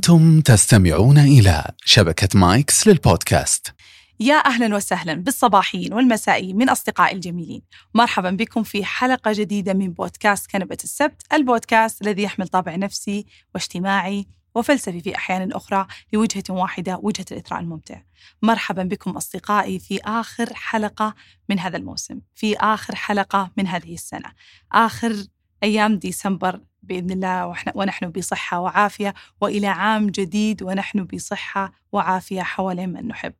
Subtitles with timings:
[0.00, 3.74] أنتم تستمعون إلى شبكة مايكس للبودكاست.
[4.20, 7.62] يا أهلا وسهلا بالصباحيين والمسائيين من أصدقائي الجميلين.
[7.94, 14.26] مرحبا بكم في حلقة جديدة من بودكاست كنبة السبت البودكاست الذي يحمل طابع نفسي واجتماعي
[14.54, 18.00] وفلسفي في أحيان أخرى لوجهة واحدة وجهة الإثراء الممتع.
[18.42, 21.14] مرحبا بكم أصدقائي في آخر حلقة
[21.48, 24.32] من هذا الموسم في آخر حلقة من هذه السنة.
[24.72, 25.24] آخر
[25.62, 32.88] أيام ديسمبر بإذن الله ونحن, ونحن بصحة وعافية وإلى عام جديد ونحن بصحة وعافية حوالين
[32.92, 33.32] من نحب.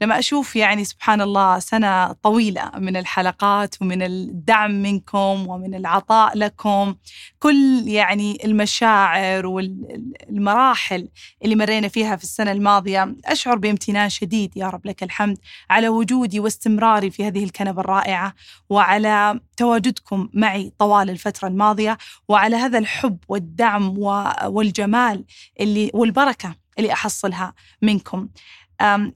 [0.00, 6.94] لما أشوف يعني سبحان الله سنة طويلة من الحلقات ومن الدعم منكم ومن العطاء لكم
[7.38, 11.08] كل يعني المشاعر والمراحل
[11.44, 15.38] اللي مرينا فيها في السنة الماضية أشعر بامتنان شديد يا رب لك الحمد
[15.70, 18.34] على وجودي واستمراري في هذه الكنبة الرائعة
[18.70, 23.98] وعلى تواجدكم معي طوال الفترة الماضية وعلى هذا الحب والدعم
[24.46, 25.24] والجمال
[25.60, 28.28] اللي والبركة اللي أحصلها منكم.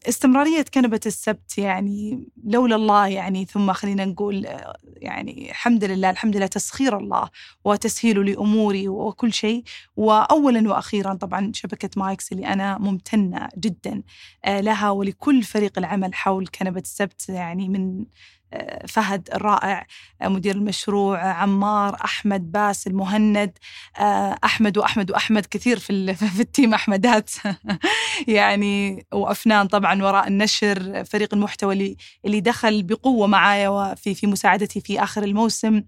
[0.08, 4.46] استمرارية كنبة السبت يعني لولا الله يعني ثم خلينا نقول
[4.86, 7.28] يعني الحمد لله الحمد لله تسخير الله.
[7.68, 9.62] وتسهيله لأموري وكل شيء.
[9.96, 14.02] وأولا وأخيرا طبعا شبكة مايكس اللي أنا ممتنة جدا
[14.44, 18.04] آه، لها ولكل فريق العمل حول كنبة السبت يعني من
[18.88, 19.86] فهد الرائع
[20.22, 23.58] مدير المشروع عمار أحمد باسل مهند
[24.44, 27.30] أحمد وأحمد وأحمد كثير في في ال team أحمدات.
[28.28, 34.80] يعني وأفنان طبعا وراء النشر فريق المحتوى اللي اللي دخل بقوة معايا في في مساعدتي
[34.80, 35.82] في آخر الموسم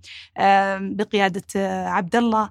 [0.80, 2.50] بقيادة عبد الله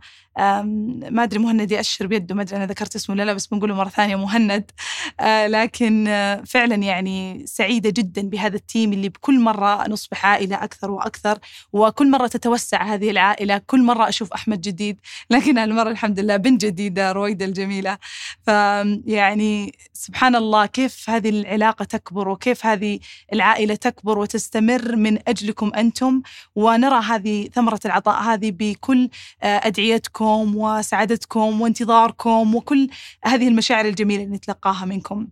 [1.10, 3.90] ما أدري مهند ياشر بيده ما أدري أنا ذكرت اسمه لا لا بس بنقوله مرة
[3.90, 4.72] ثانية مهند.
[5.20, 10.64] آه، لكن آه، فعلا يعني سعيدة جدا بهذا ال team اللي بكل مرة نصبح عائلة
[10.64, 11.40] أكثر وأكثر
[11.74, 15.00] وكل مرة تتوسع هذه العائلة كل مرة أشوف أحمد جديد.
[15.30, 17.98] لكن هالمرة الحمد لله بنت جديدة رويدة الجميلة.
[18.46, 23.00] فيعني سبحان الله كيف هذه العلاقة تكبر وكيف هذه
[23.34, 26.22] العائلة تكبر وتستمر من أجلكم أنتم.
[26.56, 29.09] ونرى هذه ثمرة العطاء هذه بكل
[29.44, 32.90] آه، أدعيتكم وسعادتكم وانتظاركم وكل
[33.26, 35.28] هذه المشاعر الجميلة اللي نتلقاها منكم.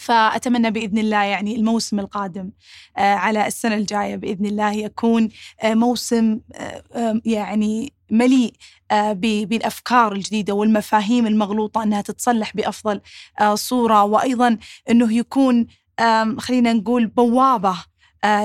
[0.00, 2.50] فأتمنى بإذن الله يعني الموسم القادم
[2.96, 5.28] آه، على السنة الجاية بإذن الله يكون
[5.62, 6.40] آه، موسم
[7.24, 8.52] يعني مليء
[9.22, 13.00] بالأفكار الجديدة والمفاهيم المغلوطة أنها تتصلح بأفضل
[13.54, 14.58] صورة وأيضا
[14.90, 15.66] أنه يكون
[16.38, 17.76] خلينا نقول بوابة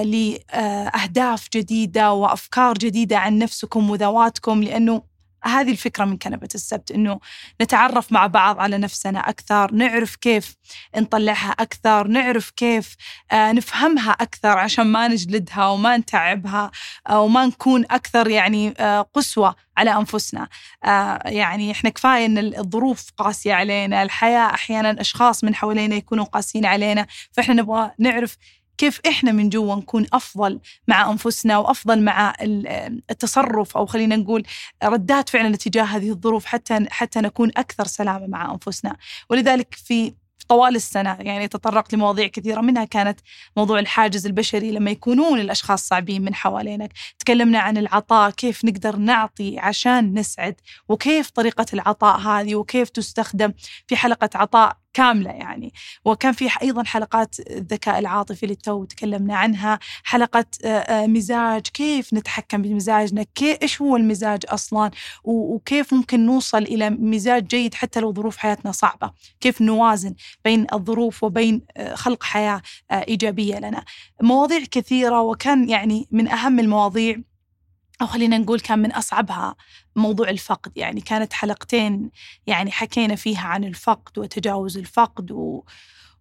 [0.04, 5.12] لأهداف جديدة وأفكار جديدة عن نفسكم وذواتكم لأنه
[5.44, 7.20] هذه الفكرة من كنبة السبت إنه
[7.62, 10.56] نتعرف مع بعض على نفسنا أكثر نعرف كيف
[10.98, 12.96] نطلعها أكثر نعرف كيف
[13.32, 16.72] آه نفهمها أكثر عشان ما نجلدها وما نتعبها
[17.10, 20.48] آه وما نكون أكثر يعني آه قسوة على أنفسنا.
[20.84, 26.66] آه يعني إحنا كفاية أن الظروف قاسية علينا الحياة أحيانا أشخاص من حوالينا يكونوا قاسيين
[26.66, 28.38] علينا فإحنا نبغى نعرف
[28.82, 32.34] كيف إحنا من جوا نكون أفضل مع أنفسنا وأفضل مع
[33.12, 34.44] التصرف أو خلينا نقول
[34.84, 38.98] ردات فعلنا تجاه هذه الظروف حتى حتى نكون أكثر سلامة مع أنفسنا.
[39.30, 40.14] ولذلك في
[40.52, 41.18] طوال السنة.
[41.20, 43.20] يعني تطرقت لمواضيع كثيرة منها كانت
[43.58, 46.94] موضوع الحاجز البشري لما يكونون الأشخاص صعبين من حوالينك.
[47.20, 50.56] تكلمنا عن العطاء كيف نقدر نعطي عشان نسعد
[50.90, 53.54] وكيف طريقة العطاء هذه وكيف تستخدم
[53.88, 55.74] في حلقة عطاء كاملة يعني.
[56.06, 60.46] وكان في أيضا حلقات الذكاء العاطفي اللي تو تكلمنا عنها حلقة
[60.90, 64.92] مزاج كيف نتحكم بمزاجنا إيش هو المزاج أصلا
[65.24, 69.12] وكيف ممكن نوصل إلى مزاج جيد حتى لو ظروف حياتنا صعبة.
[69.40, 70.14] كيف نوازن
[70.46, 71.62] بين الظروف وبين
[71.94, 73.86] خلق حياة إيجابية لنا.
[74.22, 77.22] مواضيع كثيرة وكان يعني من أهم المواضيع
[78.02, 79.56] أو خلينا نقول كان من أصعبها
[79.96, 80.72] موضوع الفقد.
[80.76, 82.12] يعني كانت حلقتين
[82.48, 85.64] يعني حكينا فيها عن الفقد وتجاوز الفقد و...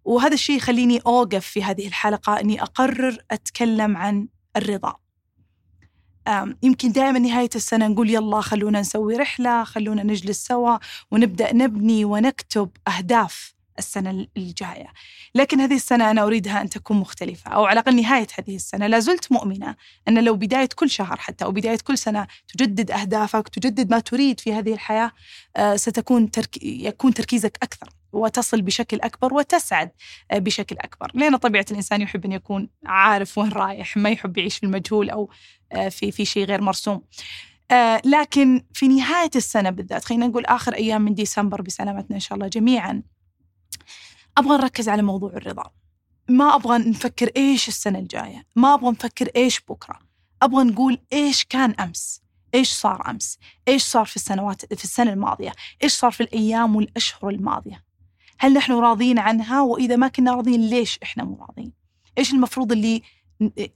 [0.05, 4.27] وهذا الشيء يخليني أوقف في هذه الحلقة أني أقرر أتكلم عن
[4.57, 4.95] الرضا.
[6.63, 10.77] يمكن دائما نهاية السنة نقول يلا خلونا نسوي رحلة خلونا نجلس سوا
[11.11, 14.87] ونبدأ نبني ونكتب أهداف السنة الجاية.
[15.35, 18.87] لكن هذه السنة أنا أريدها أن تكون مختلفة أو على الأقل نهاية هذه السنة.
[18.87, 19.75] لا زلت مؤمنة
[20.07, 24.39] أن لو بداية كل شهر حتى أو بداية كل سنة تجدد أهدافك تجدد ما تريد
[24.39, 25.11] في هذه الحياة
[25.55, 26.63] آه، ستكون ترك...
[26.63, 29.91] يكون تركيزك أكثر وتصل بشكل أكبر وتسعد
[30.31, 31.11] آه، بشكل أكبر.
[31.13, 35.29] لأن طبيعة الإنسان يحب أن يكون عارف وين رايح ما يحب يعيش في المجهول أو
[35.71, 37.01] آه، في في شيء غير مرسوم.
[38.05, 42.47] لكن في نهاية السنة بالذات خلينا نقول آخر أيام من ديسمبر بسلامتنا إن شاء الله
[42.47, 43.03] جميعا
[44.37, 45.71] أبغى نركز على موضوع الرضا
[46.29, 49.99] ما أبغى نفكر إيش السنة الجاية ما أبغى نفكر إيش بكرة
[50.41, 52.21] أبغى نقول إيش كان أمس
[52.55, 55.51] إيش صار أمس؟ إيش صار في السنوات في السنة الماضية؟
[55.83, 57.83] إيش صار في الأيام والأشهر الماضية؟
[58.39, 61.73] هل نحن راضين عنها؟ وإذا ما كنا راضين ليش إحنا مو راضين؟
[62.17, 63.01] إيش المفروض اللي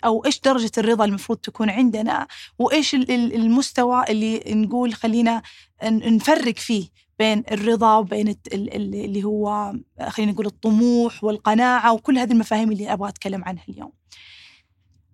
[0.06, 2.28] أو إيش درجة الرضا المفروض تكون عندنا
[2.60, 5.42] وإيش المستوى اللي نقول خلينا
[5.84, 6.90] نفرق فيه
[7.20, 9.74] بين الرضا وبين اللي هو
[10.08, 13.92] خلينا نقول الطموح والقناعة وكل هذه المفاهيم اللي أبغى أتكلم عنها اليوم.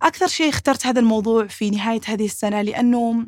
[0.02, 3.26] أكثر شيء اخترت هذا الموضوع في نهاية هذه السنة لأنه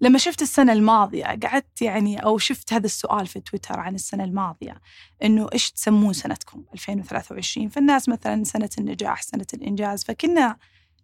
[0.00, 4.80] لما شفت السنة الماضية قعدت يعني أو شفت هذا السؤال في تويتر عن السنة الماضية
[5.24, 10.56] إنه إيش تسمون سنتكم؟ 2023 فالناس مثلا سنة النجاح سنة الإنجاز فكنا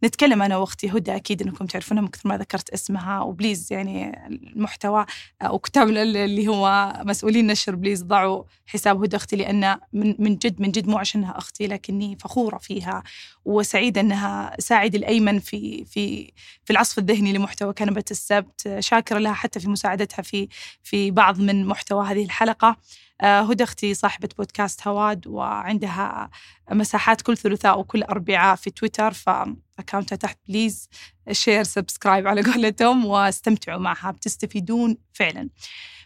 [0.05, 4.27] نتكلم أنا وأختي هدى أكيد إنكم تعرفونها من كثر ما ذكرت اسمها و please يعني
[4.27, 5.07] المحتوى
[5.43, 10.61] أو كتاب اللي هو مسؤولين نشر please ضعوا حساب هدى أختي لأن من من جد
[10.61, 13.03] من جد مو عشانها أختي لكني فخورة فيها
[13.45, 16.33] وسعيدة إنها ساعدي الأيمن في في
[16.65, 18.77] في العصف الذهني لمحتوى كنبة السبت.
[18.79, 20.49] شاكرة لها حتى في مساعدتها في
[20.83, 22.77] في بعض من محتوى هذه الحلقة.
[23.21, 26.31] هدى أختي صاحبة بودكاست هواد وعندها
[26.71, 30.89] مساحات كل ثلاثاء وكل أربعاء في تويتر ف account ها تحت please
[31.33, 35.49] share subscribe على قولتهم واستمتعوا معها بتستفيدون فعلا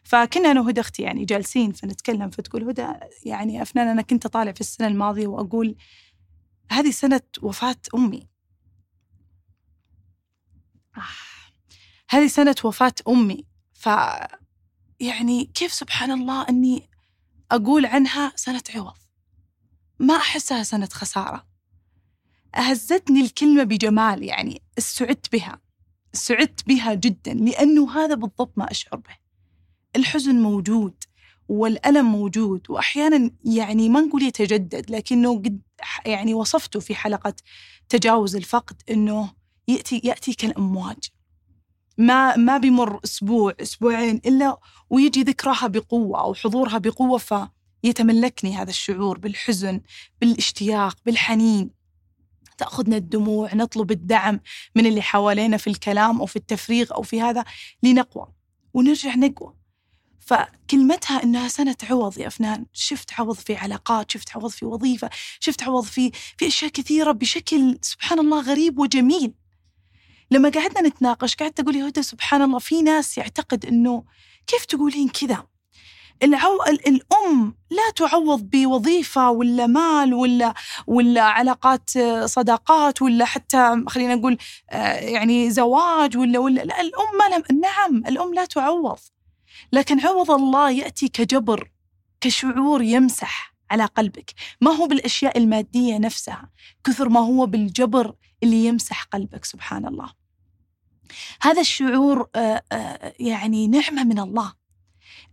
[0.04, 2.86] فكنا أنا وهدى أختي يعني جالسين فنتكلم فتقول هدى
[3.24, 5.76] يعني أفنان أنا كنت طالع في السنة الماضية وأقول
[6.70, 8.28] هذه سنة وفاة أمي
[10.96, 11.02] آه.
[12.10, 13.88] هذه سنة وفاة أمي ف
[15.00, 16.88] يعني كيف سبحان الله أني
[17.50, 18.96] أقول عنها سنة عوض.
[19.98, 21.46] ما أحسها سنة خسارة.
[22.54, 25.60] أهزتني الكلمة بجمال يعني استعدت بها.
[26.12, 29.16] سعدت بها جدا لأنه هذا بالضبط ما أشعر به.
[29.96, 30.94] الحزن موجود
[31.48, 35.60] والألم موجود وأحيانا يعني ما نقول يتجدد لكنه قد
[36.06, 37.34] يعني وصفته في حلقة
[37.88, 39.32] تجاوز الفقد أنه
[39.68, 40.98] يأتي يأتي كالأمواج
[41.98, 44.58] ما ما بيمر أسبوع أسبوعين إلا
[44.90, 49.80] ويجي ذكراها بقوة أو حضورها بقوة فيتملكني هذا الشعور بالحزن
[50.20, 51.70] بالاشتياق بالحنين.
[52.58, 54.40] تأخذنا الدموع نطلب الدعم
[54.76, 57.44] من اللي حوالينا في الكلام أو في التفريغ أو في هذا
[57.82, 58.26] لنقوى
[58.74, 59.54] ونرجع نقوى.
[60.20, 62.66] فكلمتها إنها سنة عوض يا أفنان.
[62.72, 65.10] شفت عوض في علاقات شفت عوض في وظيفة
[65.40, 69.34] شفت عوض في في أشياء كثيرة بشكل سبحان الله غريب وجميل.
[70.30, 74.04] لما قعدنا نتناقش قعدت أقول يا هدى سبحان الله في ناس يعتقد أنه
[74.46, 75.46] كيف تقولين كذا؟
[76.22, 76.62] العو...
[76.62, 80.54] الأم لا تعوض بوظيفة ولا مال ولا
[80.86, 81.90] ولا علاقات
[82.24, 84.38] صداقات ولا حتى خلينا نقول
[84.70, 87.60] آه، يعني زواج ولا ولا لا الأم ما لم...
[87.60, 88.98] نعم الأم لا تعوض
[89.72, 91.70] لكن عوض الله يأتي كجبر
[92.20, 96.50] كشعور يمسح على قلبك ما هو بالأشياء المادية نفسها
[96.84, 100.17] كثر ما هو بالجبر اللي يمسح قلبك سبحان الله.
[101.40, 104.58] هذا الشعور آه، آه، يعني نعمة من الله.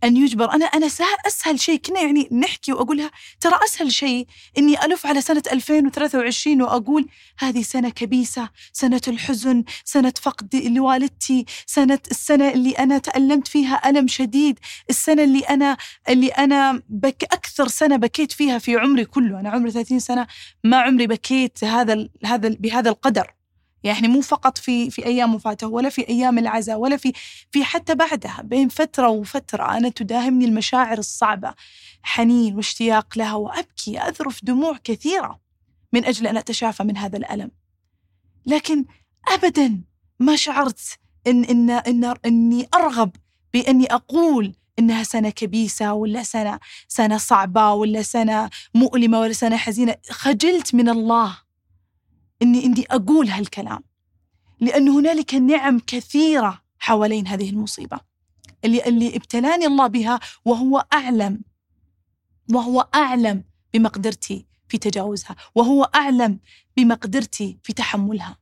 [0.04, 0.52] أن يجبر.
[0.52, 0.86] أنا أنا
[1.26, 1.76] أسهل شيء.
[1.78, 4.26] كنا يعني نحكي وأقولها ترى أسهل شيء
[4.58, 7.08] إني ألف على سنة 2023 وأقول
[7.38, 14.08] هذه سنة كبيسة سنة الحزن سنة فقد لوالدتي سنة السنة اللي أنا تألمت فيها ألم
[14.08, 14.58] شديد
[14.90, 15.76] السنة اللي أنا
[16.08, 19.40] اللي أنا بك أكثر سنة بكيت فيها في عمري كله.
[19.40, 20.26] أنا عمري 30 سنة
[20.64, 23.35] ما عمري بكيت هذا هذا بهذا القدر.
[23.86, 27.12] يعني مو فقط في في أيام وفاته ولا في أيام العزاء ولا في
[27.50, 31.54] في حتى بعدها بين فترة وفترة أنا تداهمني المشاعر الصعبة
[32.02, 35.40] حنين واشتياق لها وأبكي أذرف دموع كثيرة
[35.92, 37.50] من أجل أن أتشافى من هذا الألم.
[38.46, 38.84] لكن
[39.28, 39.80] ابدا
[40.20, 43.10] ما شعرت إن إن إن إني أرغب
[43.54, 49.94] بأني أقول إنها سنة كبيسة ولا سنة سنة صعبة ولا سنة مؤلمة ولا سنة حزينة.
[50.10, 51.45] خجلت من الله.
[52.42, 53.80] إني اني أقول هالكلام
[54.60, 58.00] لأن هنالك نعم كثيرة حوالين هذه المصيبة.
[58.64, 61.40] اللي اللي ابتلاني الله بها وهو أعلم
[62.52, 66.40] وهو أعلم بمقدرتي في تجاوزها وهو أعلم
[66.76, 68.38] بمقدرتي في تحملها.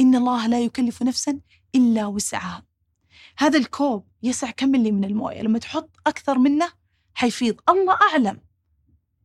[0.00, 1.40] إن الله لا يكلف نفسا
[1.74, 2.62] إلا وسعها.
[3.38, 6.68] هذا الكوب يسع كم اللي من الموية؟ لما تحط أكثر منه
[7.14, 7.60] حيفيض.
[7.68, 8.40] الله أعلم.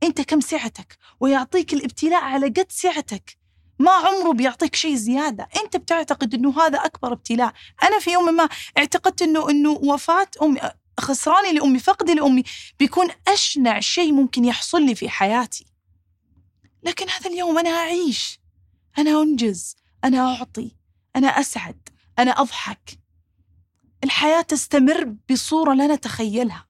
[0.04, 3.38] أنت كم سعتك؟ ويعطيك الابتلاء على قد سعتك.
[3.80, 5.48] ما عمره بيعطيك شيء زيادة.
[5.64, 7.54] أنت بتعتقد إنه هذا أكبر ابتلاء.
[7.84, 10.60] أنا في يوم ما اعتقدت إنه إنه وفاة امي
[11.00, 12.44] خسراني لأمي فقدي لأمي
[12.80, 15.66] بيكون أشنع شيء ممكن يحصل لي في حياتي.
[16.84, 18.40] لكن هذا اليوم أنا أعيش.
[18.98, 19.76] أنا أنجز.
[20.04, 20.76] أنا أعطي.
[21.16, 21.90] أنا أسعد.
[22.20, 23.00] أنا أضحك.
[24.04, 26.67] الحياة تستمر بصورة لا نتخيلها.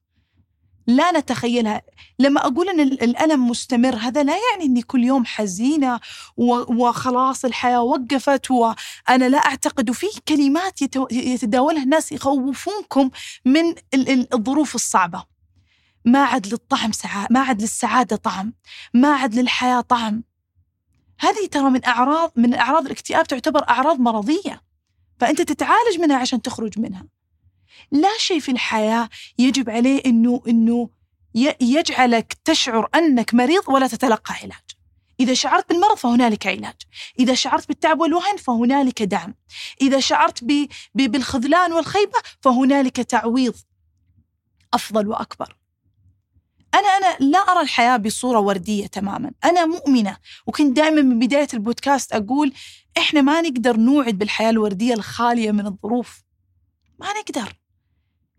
[0.88, 1.82] لا نتخيلها.
[2.18, 6.00] لما أقول أن الألم مستمر هذا لا يعني أني كل يوم حزينة
[6.36, 9.90] وخلاص الحياة وقفت وأنا لا أعتقد.
[9.90, 13.10] وفي كلمات يتداولها الناس يخوفونكم
[13.44, 13.74] من
[14.34, 15.24] الظروف الصعبة.
[16.04, 18.52] ما عاد للطعم سعادة ما عاد للسعادة طعم.
[18.94, 20.22] ما عاد للحياة طعم.
[21.20, 24.62] هذه ترى من أعراض من أعراض الاكتئاب تعتبر أعراض مرضية.
[25.20, 27.17] فأنت تتعالج منها عشان تخرج منها.
[27.92, 29.08] لا شيء في الحياة
[29.38, 30.90] يجب عليه أنه أنه
[31.60, 34.78] يجعلك تشعر أنك مريض ولا تتلقى علاج.
[35.20, 36.76] إذا شعرت بالمرض فهنالك علاج.
[37.18, 39.34] إذا شعرت بالتعب والوهن فهنالك دعم.
[39.80, 40.44] إذا شعرت
[40.94, 43.54] بالخذلان والخيبة فهنالك تعويض
[44.74, 45.56] أفضل وأكبر.
[46.74, 49.32] أنا أنا لا أرى الحياة بصورة وردية تماما.
[49.44, 50.16] أنا مؤمنة.
[50.46, 52.52] وكنت دائما من بداية البودكاست أقول
[52.98, 56.22] إحنا ما نقدر نوعد بالحياة الوردية الخالية من الظروف.
[56.98, 57.57] ما نقدر.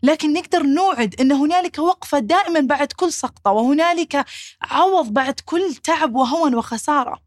[0.02, 4.24] لكن نقدر نوعد إن هنالك وقفة دائما بعد كل سقطة وهنالك
[4.62, 7.20] عوض بعد كل تعب وهون وخسارة.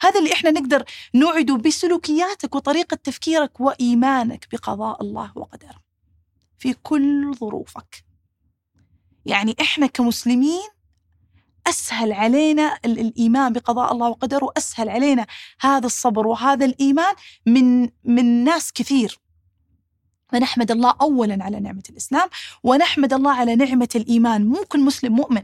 [0.00, 5.82] هذا اللي إحنا نقدر نوعده بسلوكياتك وطريقة تفكيرك وإيمانك بقضاء الله وقدره.
[6.58, 8.04] في كل ظروفك.
[9.26, 10.68] يعني إحنا كمسلمين
[11.66, 15.26] أسهل علينا الإيمان بقضاء الله وقدره وأسهل علينا
[15.60, 17.14] هذا الصبر وهذا الإيمان
[17.46, 19.18] من من ناس كثير
[20.32, 22.28] فنحمد الله اولا على نعمة الإسلام
[22.62, 24.46] ونحمد الله على نعمة الإيمان.
[24.46, 25.42] مو كل مسلم مؤمن.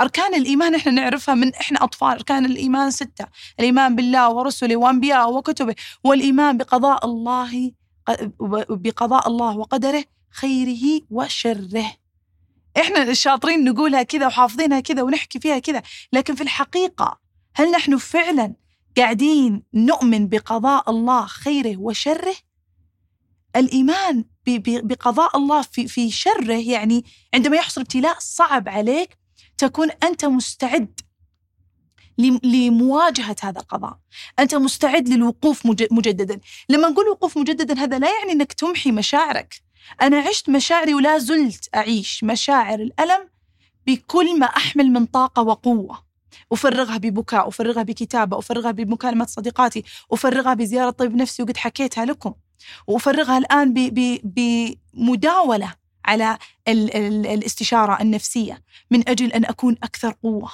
[0.00, 2.08] أركان الإيمان إحنا نعرفها من إحنا أطفال.
[2.08, 3.26] أركان الإيمان ستة.
[3.60, 7.72] الإيمان بالله ورسله وأنبياءه وكتبه والإيمان بقضاء الله
[8.70, 11.92] بقضاء الله وقدره خيره وشره.
[12.80, 17.20] إحنا الشاطرين نقولها كذا وحافظينها كذا ونحكي فيها كذا لكن في الحقيقة
[17.54, 18.54] هل نحن فعلا
[18.96, 22.34] قاعدين نؤمن بقضاء الله خيره وشره؟
[23.56, 24.24] الإيمان
[24.66, 26.54] بقضاء الله في, في شره.
[26.54, 29.16] يعني عندما يحصل ابتلاء صعب عليك
[29.58, 31.00] تكون أنت مستعد
[32.44, 33.98] لمواجهة هذا القضاء.
[34.38, 36.40] أنت مستعد للوقوف مجددا.
[36.68, 39.54] لما نقول وقوف مجددا هذا لا يعني أنك تمحي مشاعرك.
[40.02, 43.28] أنا عشت مشاعري ولا زلت أعيش مشاعر الألم
[43.86, 46.06] بكل ما أحمل من طاقة وقوة.
[46.52, 52.34] أفرغها ببكاء أفرغها بكتابة أفرغها بمكالمة صديقاتي أفرغها بزيارة طبيب نفسي وقد حكيتها لكم.
[52.86, 53.74] وأفرغها الآن
[54.24, 60.50] بمداولة على ال ال الاستشارة النفسية من أجل أن أكون أكثر قوة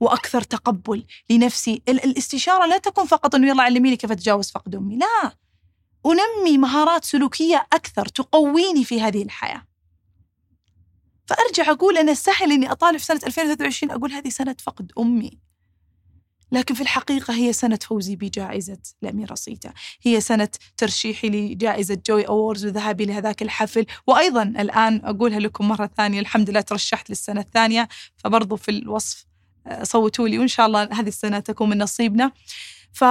[0.00, 1.82] وأكثر تقبل لنفسي.
[1.88, 5.36] الاستشارة لا تكون فقط أنه يلا علميني كيف أتجاوز فقد أمي لا.
[6.06, 9.62] أنمي مهارات سلوكية أكثر تقويني في هذه الحياة.
[11.26, 15.38] فأرجع أقول أنا سهل إني أطالع في سنة 2023 أقول هذه سنة فقد أمي.
[16.52, 22.66] لكن في الحقيقة هي سنة فوزي بجائزة الأميرة صيتا هي سنة ترشيحي لجائزة جوي أووردز
[22.66, 23.86] وذهابي لهذاك الحفل.
[24.06, 29.26] وأيضا الآن أقولها لكم مرة ثانية الحمد لله ترشحت للسنة الثانية فبرضو في الوصف
[29.66, 32.32] آه، صوتوا لي وإن شاء الله هذه السنة تكون من نصيبنا.
[32.92, 33.04] ف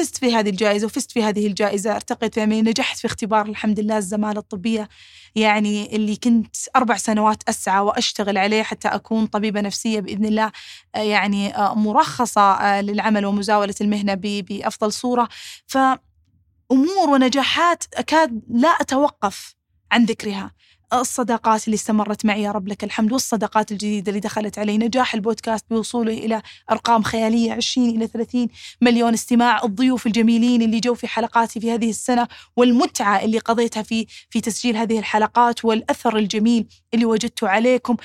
[0.00, 3.80] فزت في هذه الجائزة وفزت في هذه الجائزة ارتقيت في أمين نجحت في اختبار الحمد
[3.80, 4.88] لله الزمالة الطبية
[5.34, 10.52] يعني اللي كنت أربع سنوات أسعى وأشتغل عليه حتى أكون طبيبة نفسية بإذن الله
[10.94, 15.28] آه، يعني آه، مرخصة آه، للعمل ومزاولة المهنة بأفضل صورة.
[15.66, 19.54] فأمور ونجاحات أكاد لا أتوقف
[19.92, 20.50] عن ذكرها.
[20.92, 24.78] الصداقات اللي استمرت معي يا رب لك الحمد والصداقات الجديدة اللي دخلت علي.
[24.78, 28.48] نجاح البودكاست بوصوله إلى أرقام خيالية 20 إلى 30
[28.80, 29.64] مليون استماع.
[29.64, 34.76] الضيوف الجميلين اللي جو في حلقاتي في هذه السنة والمتعة اللي قضيتها في في تسجيل
[34.76, 37.96] هذه الحلقات والأثر الجميل اللي وجدته عليكم.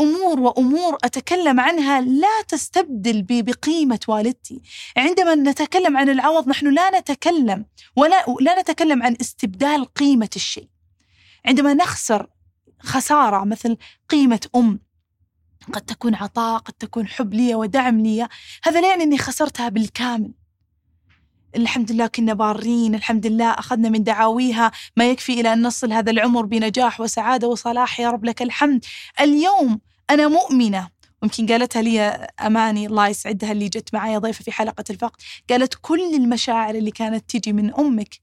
[0.00, 4.60] أمور وأمور أتكلم عنها لا تستبدل بقيمة والدتي،
[4.96, 7.64] عندما نتكلم عن العوض نحن لا نتكلم
[7.96, 10.68] ولا لا نتكلم عن استبدال قيمة الشيء،
[11.46, 12.26] عندما نخسر
[12.80, 13.76] خسارة مثل
[14.08, 14.80] قيمة أم
[15.72, 18.28] قد تكون عطاء قد تكون حب لي ودعم لي
[18.64, 20.32] هذا لا يعني أني خسرتها بالكامل.
[21.56, 24.72] الحمد لله كنا بارين الحمد لله أخذنا من دعاويها.
[24.96, 28.84] ما يكفي إلى أن نصل هذا العمر بنجاح وسعادة وصلاح يا رب لك الحمد.
[29.20, 29.80] اليوم
[30.10, 30.88] أنا مؤمنة.
[31.22, 32.00] ممكن قالتها لي
[32.46, 35.20] أماني الله يسعدها اللي جت معي ضيفة في حلقة الفقد
[35.50, 38.14] قالت كل المشاعر اللي كانت تجي من أمك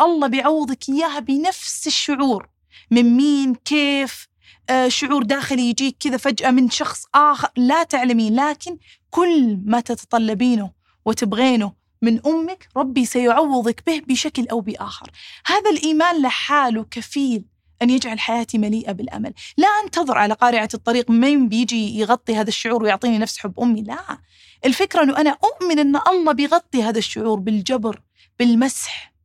[0.00, 2.48] الله بيعوضك إياها بنفس الشعور.
[2.90, 4.28] من مين كيف
[4.70, 8.78] آه شعور داخلي يجيك كذا فجأة من شخص آخر لا تعلمين لكن
[9.10, 10.70] كل ما تتطلبينه
[11.04, 15.10] وتبغينه من أمك ربي سيعوضك به بشكل أو بآخر.
[15.46, 17.44] هذا الإيمان لحاله كفيل
[17.82, 19.34] أن يجعل حياتي مليئة بالأمل.
[19.56, 24.18] لا أنتظر على قارعة الطريق من بيجي يغطي هذا الشعور ويعطيني نفس حب أمي لا.
[24.64, 28.00] الفكرة أنه أنا أؤمن أن الله بيغطي هذا الشعور بالجبر
[28.38, 29.15] بالمسح.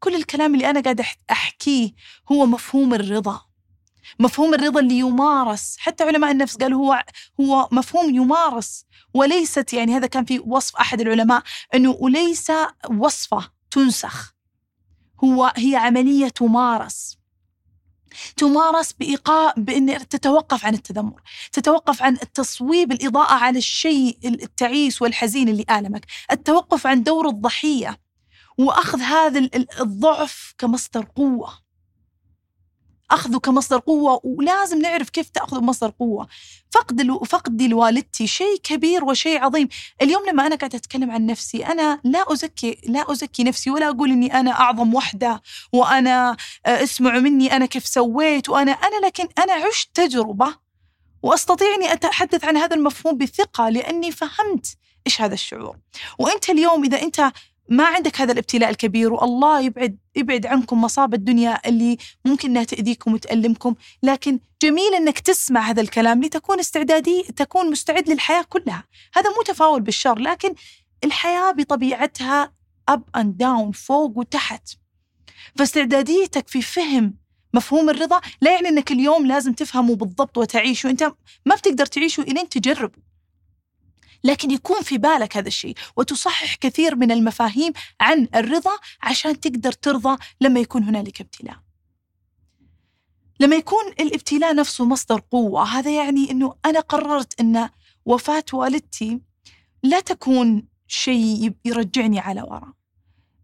[0.00, 1.90] كل الكلام اللي أنا قاعدة أحكيه
[2.32, 3.40] هو مفهوم الرضا.
[4.18, 5.76] مفهوم الرضا اللي يمارس.
[5.78, 7.04] حتى علماء النفس قالوا هو
[7.40, 8.84] هو مفهوم يمارس.
[9.14, 11.42] وليست يعني هذا كان في وصف أحد العلماء
[11.74, 12.52] إنه وليس
[12.90, 14.34] وصفة تنسخ.
[15.24, 17.16] هو هي عملية تمارس.
[18.36, 21.22] تمارس بإيقاع بأن تتوقف عن التذمر.
[21.52, 26.06] تتوقف عن التصويب الإضاءة على الشيء التعيس والحزين اللي آلمك.
[26.32, 28.09] التوقف عن دور الضحية.
[28.60, 29.50] وأخذ هذا
[29.80, 31.70] الضعف كمصدر قوة.
[33.10, 36.28] أخذه كمصدر قوة ولازم نعرف كيف تأخذه مصدر قوة.
[36.70, 39.68] فقد فقدي لوالدتي شيء كبير وشيء عظيم.
[40.02, 44.10] اليوم لما أنا قاعدة أتكلم عن نفسي أنا لا أزكي لا أزكي نفسي ولا أقول
[44.10, 46.36] إني أنا أعظم وحدة وأنا
[46.66, 50.54] آه، اسمعوا مني أنا كيف سويت وأنا أنا لكن أنا عشت تجربة
[51.22, 54.76] وأستطيع إني أتحدث عن هذا المفهوم بثقة لأني فهمت
[55.06, 55.76] إيش هذا الشعور.
[56.18, 57.32] وأنت اليوم إذا أنت
[57.70, 63.14] ما عندك هذا الابتلاء الكبير والله يبعد يبعد عنكم مصاب الدنيا اللي ممكن إنها تأذيكم
[63.14, 68.84] وتألمكم، لكن جميل إنك تسمع هذا الكلام لتكون استعدادي تكون مستعد للحياة كلها،
[69.14, 70.54] هذا مو تفاؤل بالشر لكن
[71.04, 72.52] الحياة بطبيعتها
[72.88, 74.68] up and down فوق وتحت.
[75.56, 77.14] فاستعداديتك في فهم
[77.54, 81.12] مفهوم الرضا لا يعني إنك اليوم لازم تفهمه بالضبط وتعيشه، أنت
[81.46, 83.09] ما بتقدر تعيشه إلين تجربه.
[84.24, 85.74] لكن يكون في بالك هذا الشيء.
[85.96, 91.56] وتصحح كثير من المفاهيم عن الرضا عشان تقدر ترضى لما يكون هنالك ابتلاء.
[93.40, 97.68] لما يكون الابتلاء نفسه مصدر قوة هذا يعني أنه أنا قررت أن
[98.06, 99.20] وفاة والدتي
[99.82, 102.72] لا تكون شيء يرجعني على وراء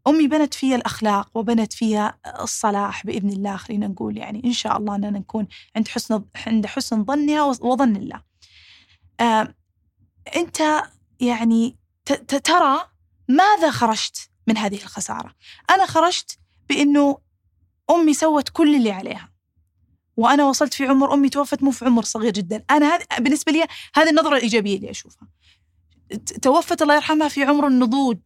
[0.06, 4.94] أمي بنت فيها الأخلاق وبنت فيها الصلاح بإذن الله خلينا نقول يعني إن شاء الله
[4.94, 8.22] أننا نكون عند حسن عند حسن ظنها وظن الله.
[9.20, 9.54] آه
[10.36, 10.82] أنت
[11.20, 11.76] يعني
[12.44, 12.90] ترى
[13.28, 15.34] ماذا خرجت من هذه الخسارة؟
[15.70, 17.18] أنا خرجت بأنه
[17.90, 19.32] أمي سوت كل اللي عليها.
[20.16, 23.66] وأنا وصلت في عمر أمي توفت مو في عمر صغير جدا، أنا هذه بالنسبة لي
[23.94, 25.28] هذه النظرة الايجابيه اللي أشوفها.
[26.42, 28.18] توفت الله يرحمها في عمر النضوج.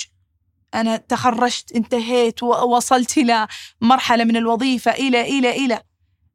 [0.74, 3.48] أنا تخرجت انتهيت ووصلت إلى
[3.80, 5.82] مرحلة من الوظيفة إلى إلى إلى.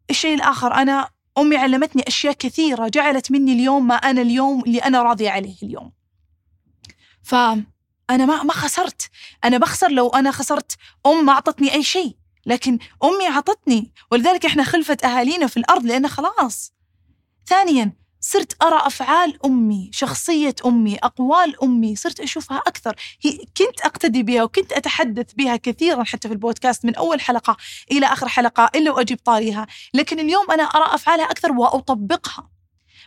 [0.09, 5.03] الشيء الآخر أنا أمي علمتني أشياء كثيرة جعلت مني اليوم ما أنا اليوم اللي أنا
[5.03, 5.91] راضية عليه اليوم.
[7.23, 7.65] فأنا
[8.09, 9.09] ما ما خسرت.
[9.43, 10.77] أنا بخسر لو أنا خسرت.
[11.05, 12.17] أم ما أعطتني أي شيء.
[12.45, 13.93] لكن أمي أعطتني.
[14.11, 16.73] ولذلك إحنا خلفة أهالينا في الأرض لأنه خلاص.
[17.47, 22.95] ثانيا صرت أرى أفعال أمي شخصية أمي أقوال أمي صرت أشوفها أكثر.
[23.21, 27.57] هي كنت أقتدي بها وكنت أتحدث بها كثيرا حتى في البودكاست من أول حلقة
[27.91, 29.67] إلى آخر حلقة إلا وأجيب طاريها.
[29.93, 32.49] لكن اليوم أنا أرى أفعالها أكثر وأطبقها.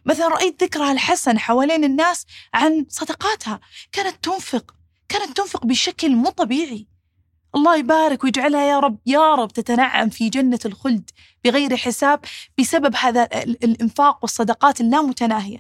[0.06, 3.60] مثلا رأيت ذكرها الحسن حوالين الناس عن صدقاتها.
[3.92, 4.74] كانت تنفق
[5.08, 6.86] كانت تنفق بشكل مو طبيعي.
[7.58, 11.10] الله يبارك ويجعلها يا رب يا رب تتنعم في جنة الخلد
[11.44, 12.20] بغير حساب
[12.58, 15.58] بسبب هذا الإنفاق والصدقات اللامتناهية.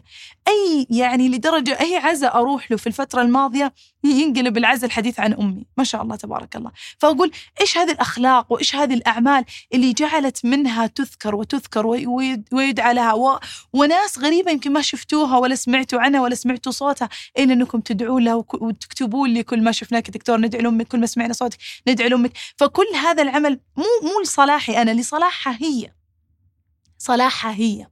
[0.48, 3.72] أي يعني لدرجة أي عزاء أروح له في الفترة الماضية
[4.04, 5.66] ينقلب العزاء الحديث عن أمي.
[5.76, 6.72] ما شاء الله تبارك الله.
[6.98, 7.30] فأقول
[7.60, 11.86] إيش هذه الأخلاق وإيش هذه الأعمال اللي جعلت منها تذكر وتذكر
[12.52, 13.38] ويدعى لها؟ و...
[13.72, 17.08] وناس غريبة يمكن ما شفتوها ولا سمعتوا عنها ولا سمعتوا صوتها
[17.38, 21.32] إلا أنكم تدعون لها وتكتبون لي كل ما شفناك دكتور ندعي لأمك كل ما سمعنا
[21.32, 21.58] صوتك
[21.88, 22.32] ندعي لأمك.
[22.56, 25.92] فكل هذا العمل مو مو لصلاحي أنا لصلاحها هي.
[26.98, 27.86] صلاحها هي.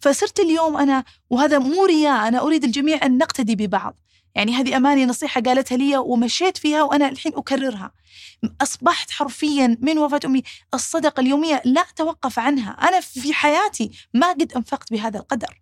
[0.00, 4.03] فصرت اليوم أنا وهذا مو رياء أنا أريد الجميع أن نقتدي ببعض.
[4.34, 7.92] يعني هذه أماني نصيحة قالتها لي ومشيت فيها وأنا الحين أكررها.
[8.60, 10.42] أصبحت حرفيا من وفاة أمي
[10.74, 12.70] الصدقة اليومية لا أتوقف عنها.
[12.70, 15.60] أنا في حياتي ما قد أنفقت بهذا القدر.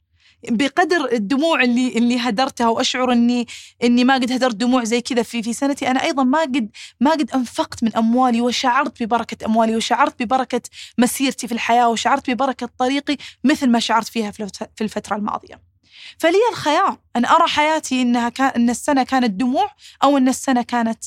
[0.51, 3.47] بقدر الدموع اللي اللي هدرتها وأشعر إني
[3.85, 5.91] إني ما قد هدرت دموع زي كذا في في سنتي.
[5.91, 10.63] أنا أيضا ما قد ما قد أنفقت من أموالي وشعرت ببركة أموالي وشعرت ببركة
[10.99, 15.72] مسيرتي في الحياة وشعرت ببركة طريقي مثل ما شعرت فيها في الفترة الماضية.
[16.19, 19.71] فلي الخيار أن أرى حياتي إنها كان إن السنة كانت دموع
[20.05, 21.05] أو إن السنة كانت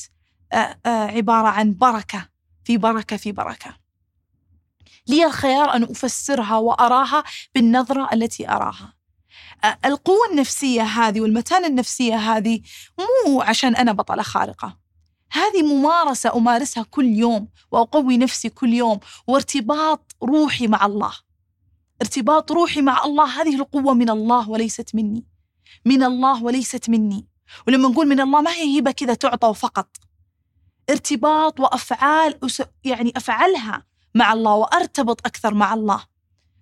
[0.86, 2.28] عبارة عن بركة
[2.64, 3.76] في بركة في بركة.
[5.08, 8.96] لي الخيار أن أفسرها وأراها بالنظرة التي أراها.
[9.84, 12.60] القوة النفسية هذه والمتانة النفسية هذه
[12.98, 14.78] مو عشان أنا بطلة خارقة
[15.32, 21.12] هذه ممارسة أمارسها كل يوم وأقوي نفسي كل يوم وارتباط روحي مع الله
[22.02, 25.24] ارتباط روحي مع الله هذه القوة من الله وليست مني.
[25.84, 27.26] من الله وليست مني.
[27.66, 29.96] ولما نقول من الله ما هي هبة كذا تعطى فقط.
[30.90, 32.38] ارتباط وأفعال
[32.84, 36.04] يعني أفعلها مع الله وأرتبط أكثر مع الله.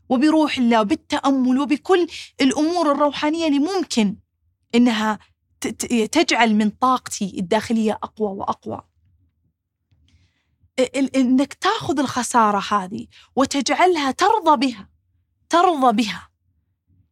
[0.08, 2.06] وبروح الله وبالتأمل وبكل
[2.40, 4.16] الأمور الروحانية اللي ممكن
[4.74, 5.18] إنها
[6.12, 8.82] تجعل من طاقتي الداخلية أقوى وأقوى.
[11.16, 14.93] إنك تاخذ الخسارة هذه وتجعلها ترضى بها.
[15.54, 16.28] ترضى بها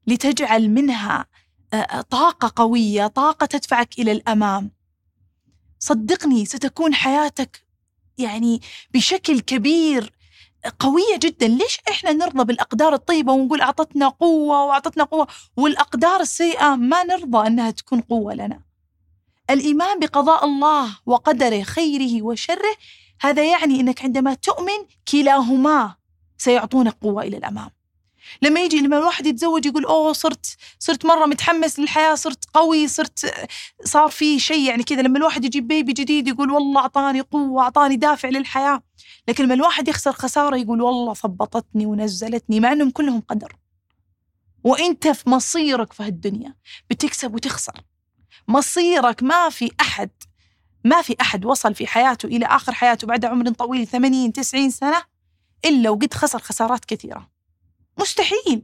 [0.07, 1.26] لتجعل منها
[1.74, 4.70] آه، طاقة قوية طاقة تدفعك إلى الأمام.
[5.78, 7.64] صدقني ستكون حياتك
[8.18, 8.61] يعني
[8.94, 10.12] بشكل كبير
[10.78, 11.48] قوية جدا.
[11.48, 15.26] ليش إحنا نرضى بالأقدار الطيبة ونقول أعطتنا قوة وأعطتنا قوة؟
[15.57, 18.61] والأقدار السيئة ما نرضى أنها تكون قوة لنا.
[19.50, 22.76] الإيمان بقضاء الله وقدره خيره وشره
[23.20, 25.94] هذا يعني أنك عندما تؤمن كلاهما
[26.38, 27.82] سيعطونك قوة إلى الأمام.
[28.42, 33.35] لما يجي لما الواحد يتزوج يقول أوه صرت صرت مرة متحمس للحياة صرت قوي صرت
[33.85, 34.68] صار في شيء.
[34.68, 38.83] يعني كذا لما الواحد يجيب بيبي جديد يقول والله أعطاني قوة أعطاني دافع للحياة.
[39.29, 43.57] لكن لما الواحد يخسر خسارة يقول والله ثبطتني ونزلتني مع إنهم كلهم قدر.
[44.64, 46.55] وإنت في مصيرك في هالدنيا
[46.90, 47.81] بتكسب وتخسر.
[48.49, 50.11] مصيرك ما في احد
[50.85, 55.03] ما في أحد وصل في حياته إلى آخر حياته بعد عمر طويل 80 90 سنة
[55.64, 57.32] إلا وقد خسر خسارات كثيرة.
[58.00, 58.62] مستحيل.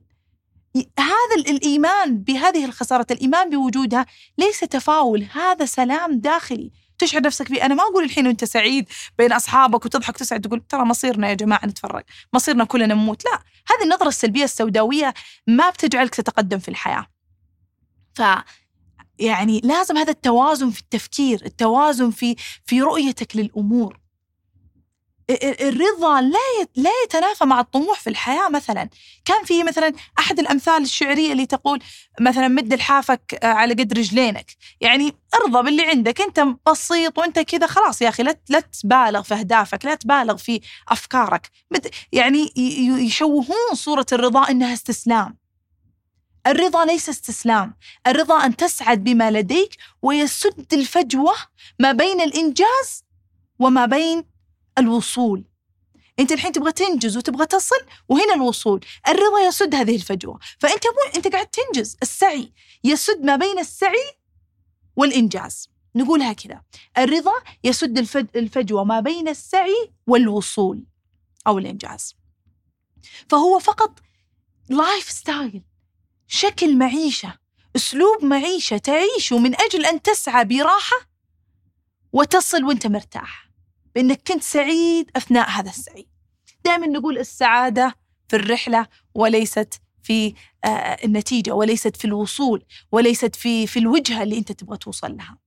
[0.99, 4.07] هذا الإيمان بهذه الخسارة الإيمان بوجودها
[4.39, 6.73] ليس تفاؤل هذا سلام داخلي.
[6.99, 7.67] تشعر نفسك فيه.
[7.67, 8.89] أنا ما أقول الحين وأنت سعيد
[9.19, 13.25] بين أصحابك وتضحك وتسعد تقول ترى مصيرنا يا جماعة نتفرق مصيرنا كلنا نموت.
[13.25, 15.15] لا هذه النظرة السلبية السوداوية
[15.47, 17.07] ما بتجعلك تتقدم في الحياة.
[18.15, 18.23] ف
[19.19, 22.37] يعني لازم هذا التوازن في التفكير التوازن في
[22.67, 23.99] في رؤيتك للأمور.
[25.31, 28.89] الرضا لا لا يتنافى مع الطموح في الحياة مثلا.
[29.25, 31.83] كان في مثلا أحد الأمثال الشعرية اللي تقول
[32.21, 34.47] مثلا مد لحافك على قد رجلينك.
[34.81, 39.35] يعني ارضى باللي عندك أنت بسيط وأنت كذا خلاص يا أخي لا لا تبالغ في
[39.35, 41.51] أهدافك لا تبالغ في أفكارك.
[42.13, 42.53] يعني
[43.07, 45.39] يشوهون صورة الرضا إنها استسلام.
[46.47, 47.75] الرضا ليس استسلام.
[48.07, 51.35] الرضا أن تسعد بما لديك ويسد الفجوة
[51.79, 53.05] ما بين الإنجاز
[53.59, 54.25] وما بين
[54.79, 55.45] الوصول.
[56.19, 58.85] أنت الحين تبغى تنجز وتبغى تصل وهنا الوصول.
[59.09, 60.39] الرضا يسد هذه الفجوة.
[60.59, 61.97] فأنت مو أنت قاعد تنجز.
[62.03, 62.53] السعي
[62.85, 64.13] يسد ما بين السعي
[64.97, 65.71] والإنجاز.
[65.95, 66.63] نقولها كذا.
[66.99, 67.33] الرضا
[67.65, 67.99] يسد
[68.37, 70.87] الفجوة ما بين السعي والوصول
[71.47, 72.17] أو الإنجاز.
[73.31, 73.99] فهو فقط
[74.69, 75.63] lifestyle
[76.27, 77.39] شكل معيشة
[77.77, 80.97] أسلوب معيشة تعيشه من أجل أن تسعى براحة
[82.13, 83.48] وتصل وأنت مرتاح.
[83.99, 86.07] بأنك كنت سعيد أثناء هذا السعي.
[86.65, 87.95] دائما نقول السعادة
[88.29, 90.35] في الرحلة وليست في
[90.65, 90.69] آه،
[91.05, 95.39] النتيجة وليست في الوصول وليست في في الوجهة اللي أنت تبغى توصل لها.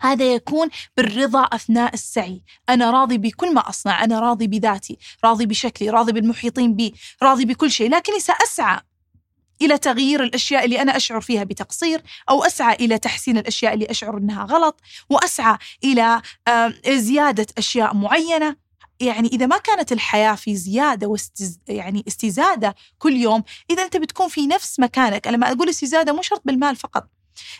[0.00, 2.42] هذا يكون بالرضا أثناء السعي.
[2.68, 7.70] أنا راضي بكل ما أصنع أنا راضي بذاتي راضي بشكلي راضي بالمحيطين بي راضي بكل
[7.70, 8.80] شيء لكني سأسعى.
[9.62, 14.18] إلى تغيير الأشياء اللي أنا أشعر فيها بتقصير أو أسعى إلى تحسين الأشياء اللي أشعر
[14.18, 16.22] إنها غلط وأسعى إلى
[16.88, 18.56] زيادة أشياء معينة.
[19.00, 24.28] يعني إذا ما كانت الحياة في زيادة واستز يعني استزادة كل يوم إذا أنت بتكون
[24.28, 25.28] في نفس مكانك.
[25.28, 27.08] أنا لما أقول استزادة مو شرط بالمال فقط.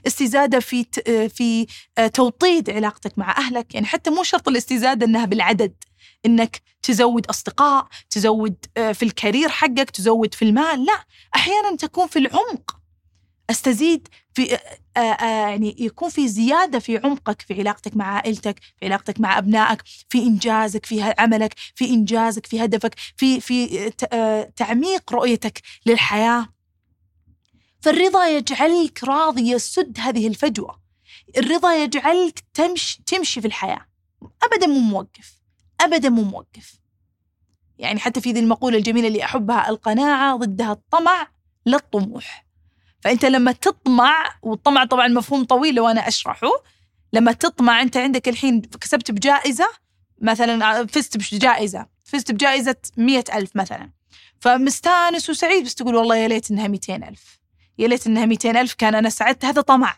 [0.06, 0.86] استزادة في
[1.28, 1.66] في
[1.98, 3.74] آه، توطيد علاقتك مع أهلك.
[3.74, 5.74] يعني حتى مو شرط الاستزادة إنها بالعدد.
[6.26, 10.84] إنك تزود أصدقاء تزود آه، في الكارير حقك تزود في المال.
[10.84, 12.76] لا أحيانا تكون في العمق.
[13.50, 18.86] أستزيد في آه، آه، يعني يكون في زيادة في عمقك في علاقتك مع عائلتك في
[18.86, 23.90] علاقتك مع أبنائك في إنجازك في عملك في إنجازك في هدفك في في
[24.56, 26.48] تعميق رؤيتك للحياة.
[27.80, 30.80] فالرضا يجعلك راضي يسد هذه الفجوة.
[31.36, 33.86] الرضا يجعلك تمشي تمشي في الحياة.
[34.42, 35.36] ابدا مو موقف.
[35.80, 36.78] ابدا مو موقف.
[37.78, 41.28] يعني حتى في ذي المقولة الجميلة اللي أحبها القناعة ضدها الطمع
[41.66, 42.46] لا الطموح.
[43.00, 46.48] فأنت لما تطمع والطمع طبعا مفهوم طويل لو أنا أشرحه
[47.12, 49.68] لما تطمع أنت عندك الحين كسبت بجائزة
[50.20, 53.90] مثلا فزت بجائزة فزت بجائزة مئة ألف مثلا.
[54.40, 57.40] فمستانس وسعيد بس تقول والله يا ليت إنها مئتين ألف.
[57.78, 59.96] يا ليت إنها مئتين ألف كان أنا سعدت هذا طمع.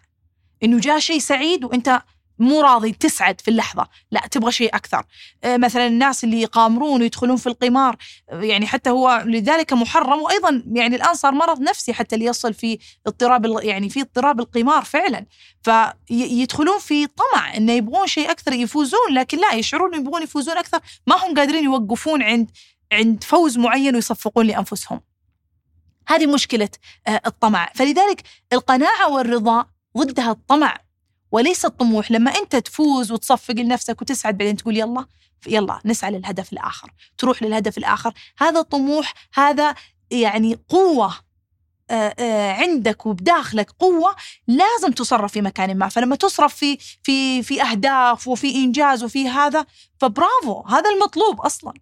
[0.62, 2.02] إنه جاء شيء سعيد وأنت
[2.38, 3.88] مو راضي تسعد في اللحظة.
[4.10, 5.04] لا تبغى شيء أكثر.
[5.44, 7.96] آه، مثلا الناس اللي يقامرون ويدخلون في القمار
[8.32, 10.22] يعني حتى هو لذلك محرم.
[10.22, 14.84] وأيضا يعني الآن صار مرض نفسي حتى اللي يصل في اضطراب يعني في اضطراب القمار
[14.84, 15.26] فعلا.
[15.62, 20.80] فيدخلون في طمع إنه يبغون شيء أكثر يفوزون لكن لا يشعرون يبغون يفوزون أكثر.
[21.06, 22.50] ما هم قادرين يوقفون عند
[22.92, 25.00] عند فوز معين ويصفقون لأنفسهم.
[26.08, 26.68] هذه مشكلة
[27.06, 27.72] آه، الطمع.
[27.74, 28.22] فلذلك
[28.52, 29.66] القناعة والرضا
[29.98, 30.78] ضدها الطمع.
[31.32, 35.06] وليس الطموح لما انت تفوز وتصفق لنفسك وتسعد بعدين تقول يلا
[35.46, 38.12] يلا نسعى للهدف الآخر تروح للهدف الآخر.
[38.38, 39.74] هذا طموح هذا
[40.10, 41.14] يعني قوة
[41.90, 45.88] آه، آه، عندك وبداخلك قوة لازم تصرف في مكان ما.
[45.88, 49.66] فلما تصرف في في في أهداف وفي إنجاز وفي هذا
[49.98, 51.72] فبرافو هذا المطلوب أصلا.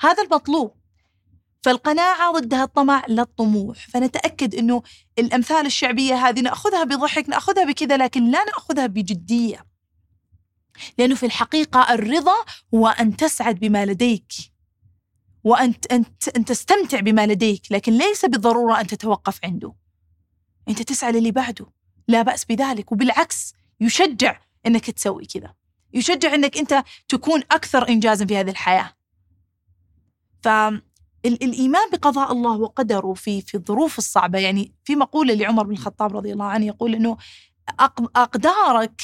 [0.00, 0.81] هذا المطلوب.
[1.62, 3.88] فالقناعة ضدها الطمع لا الطموح.
[3.88, 4.82] فنتأكد أنه
[5.18, 9.66] الأمثال الشعبية هذه نأخذها بضحك نأخذها بكذا لكن لا نأخذها بجدية.
[10.98, 12.44] لأنه في الحقيقة الرضا
[12.74, 14.32] هو أن تسعد بما لديك
[15.44, 19.74] وأن أن تستمتع بما لديك لكن ليس بالضرورة أن تتوقف عنده.
[20.68, 21.66] أنت تسعى للي بعده.
[22.08, 25.54] لا بأس بذلك وبالعكس يشجع أنك تسوي كذا.
[25.94, 28.92] يشجع أنك أنت تكون أكثر إنجازا في هذه الحياة.
[31.24, 34.38] فالإيمان بقضاء الله وقدره في في الظروف الصعبة.
[34.38, 37.16] يعني في مقولة لعمر بن الخطاب رضي الله عنه يقول أنه
[38.16, 39.02] أقدارك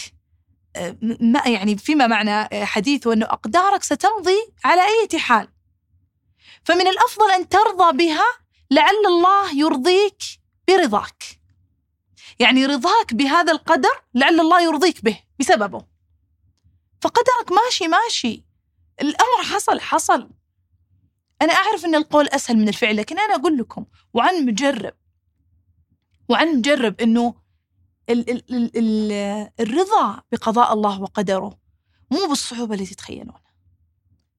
[1.21, 5.49] ما يعني فيما معنى حديثه أنه أقدارك ستمضي على أي حال.
[6.65, 8.27] فمن الأفضل أن ترضى بها
[8.71, 10.23] لعل الله يرضيك
[10.69, 11.25] برضاك.
[12.39, 15.85] يعني رضاك بهذا القدر لعل الله يرضيك به بسببه.
[17.01, 18.45] فقدرك ماشي ماشي.
[19.01, 20.31] الأمر حصل حصل.
[21.43, 24.93] أنا أعرف أن القول أسهل من الفعل لكن أنا أقول لكم وعن مجرب.
[26.29, 27.35] وعن مجرب أنه
[28.11, 29.13] ال ال ال ال
[29.61, 31.59] الرضا بقضاء الله وقدره
[32.11, 33.43] مو بالصعوبة التي تتخيلونها.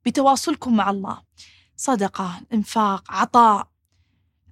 [0.06, 1.22] بتواصلكم مع الله.
[1.76, 3.68] صدقة إنفاق عطاء.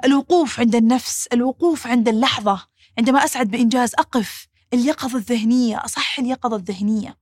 [0.06, 2.68] الوقوف عند النفس الوقوف عند اللحظة.
[2.98, 7.18] عندما أسعد بإنجاز أقف اليقظة الذهنية أصح اليقظة الذهنية.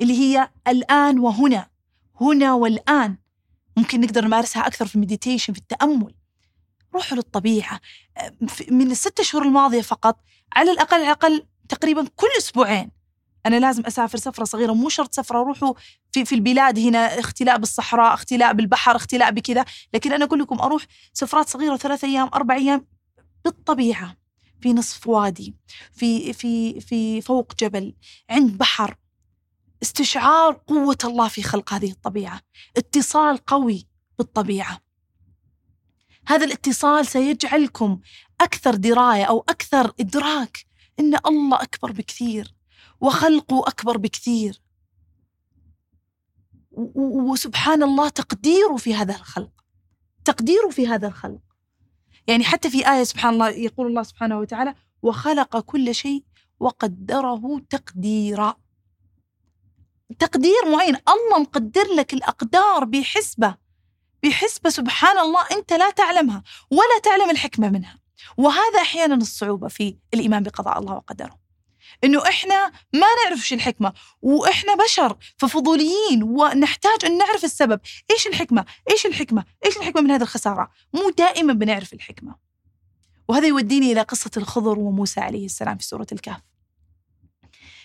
[0.00, 1.70] اللي هي الآن وهنا
[2.20, 3.16] هنا والآن.
[3.76, 6.14] ممكن نقدر نمارسها أكثر في المديتيشن في التأمل.
[6.94, 7.80] روحوا للطبيعة.
[8.70, 10.20] من الست شهور الماضية فقط
[10.52, 12.90] على الأقل على الأقل تقريبا كل أسبوعين.
[13.46, 15.74] أنا لازم أسافر سفرة صغيرة مو شرط سفرة روحوا
[16.12, 19.64] في, في البلاد هنا اختلاء بالصحراء اختلاء بالبحر اختلاء بكذا.
[19.94, 22.86] لكن أنا أقول لكم أروح سفرات صغيرة ثلاثة أيام أربع أيام
[23.44, 24.16] بالطبيعة.
[24.60, 25.54] في نصف وادي
[25.92, 27.94] في في في فوق جبل
[28.30, 28.96] عند بحر.
[29.84, 32.40] استشعار قوة الله في خلق هذه الطبيعة.
[32.76, 33.86] اتصال قوي
[34.18, 34.80] بالطبيعة.
[36.26, 38.00] هذا الاتصال سيجعلكم
[38.40, 40.66] أكثر دراية أو أكثر إدراك
[41.00, 42.54] إن الله أكبر بكثير
[43.00, 44.62] وخلقه أكبر بكثير.
[46.94, 49.64] وسبحان الله تقديره في هذا الخلق.
[50.24, 51.42] تقديره في هذا الخلق.
[52.26, 56.24] يعني حتى في آية سبحان الله يقول الله سبحانه وتعالى وخلق كل شيء
[56.60, 58.63] وقدره تقديرا.
[60.18, 60.96] تقدير معين.
[61.08, 63.56] الله مقدر لك الأقدار بحسبة
[64.22, 67.98] بحسبة سبحان الله أنت لا تعلمها ولا تعلم الحكمة منها.
[68.36, 71.38] وهذا أحيانا الصعوبة في الإيمان بقضاء الله وقدره.
[72.04, 77.80] إنه إحنا ما نعرف إيش الحكمة وإحنا بشر ففضوليين ونحتاج أن نعرف السبب.
[78.10, 82.34] إيش الحكمة؟ إيش الحكمة؟ إيش الحكمة من هذه الخسارة؟ مو دائما بنعرف الحكمة.
[83.28, 86.40] وهذا يوديني إلى قصة الخضر وموسى عليه السلام في سورة الكهف.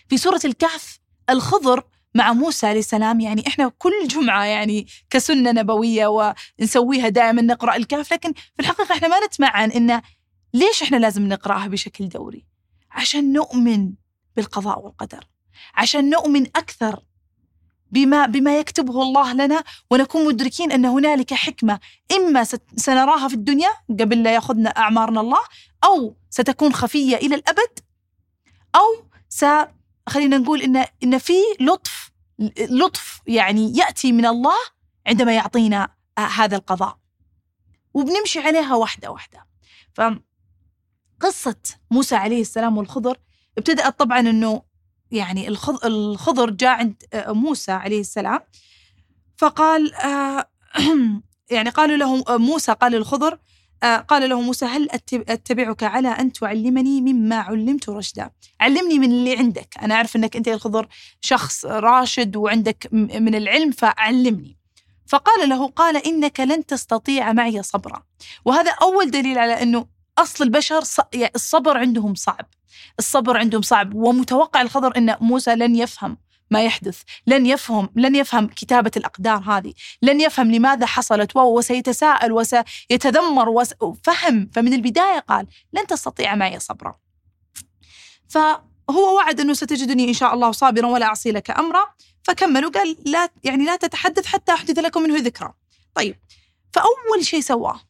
[0.08, 6.34] في سورة الكهف الخضر مع موسى عليه السلام يعني إحنا كل جمعة يعني كسنة نبوية
[6.58, 10.02] ونسويها دائما نقرأ الكهف لكن في الحقيقة إحنا ما نتمعن إن
[10.54, 12.46] ليش إحنا لازم نقرأها بشكل دوري؟
[12.90, 13.92] عشان نؤمن
[14.36, 15.24] بالقضاء والقدر
[15.74, 17.00] عشان نؤمن أكثر
[17.90, 21.80] بما بما يكتبه الله لنا ونكون مدركين أن هنالك حكمة
[22.12, 22.44] إما
[22.76, 25.40] سنراها في الدنيا قبل لا يأخذنا أعمارنا الله
[25.84, 27.78] أو ستكون خفية إلى الأبد
[28.74, 29.44] أو س
[30.10, 32.10] خلينا نقول ان إن في لطف
[32.70, 34.56] لطف يعني يأتي من الله
[35.06, 36.98] عندما يعطينا هذا القضاء.
[37.94, 39.46] وبنمشي عليها واحدة واحدة.
[39.94, 41.56] فقصه
[41.90, 43.18] موسى عليه السلام والخضر
[43.58, 44.62] ابتدأت طبعا أنه
[45.10, 45.48] يعني
[45.84, 48.40] الخضر جاء عند آه، موسى عليه السلام.
[49.36, 50.50] فقال آه،
[51.54, 53.38] يعني قالوا له آه، موسى قال للخضر
[53.82, 59.74] قال له موسى هل أتبعك على أن تعلمني مما علمت رشدا؟ علمني من اللي عندك.
[59.82, 60.88] أنا أعرف أنك أنت الخضر
[61.20, 64.56] شخص راشد وعندك من العلم فعلمني.
[65.06, 68.02] فقال له قال إنك لن تستطيع معي صبرا.
[68.44, 69.86] وهذا أول دليل على أنه
[70.18, 70.82] أصل البشر
[71.14, 72.46] يعني الصبر عندهم صعب.
[72.98, 76.16] الصبر عندهم صعب ومتوقع الخضر أن موسى لن يفهم
[76.50, 77.02] ما يحدث.
[77.26, 79.72] لن يفهم لن يفهم كتابة الأقدار هذه.
[80.02, 81.36] لن يفهم لماذا حصلت.
[81.36, 83.48] وسيتساءل وسيتذمر
[83.80, 86.98] وفهم فمن البداية قال لن تستطيع معي صبرا.
[88.28, 91.84] فهو وعد أنه ستجدني إن شاء الله صابرا ولا أعصي لك أمرا.
[92.24, 95.52] فكملوا قال لا يعني لا تتحدث حتى أحدث لكم منه ذكرى.
[95.94, 96.16] طيب.
[96.72, 97.80] فأول شيء سواه.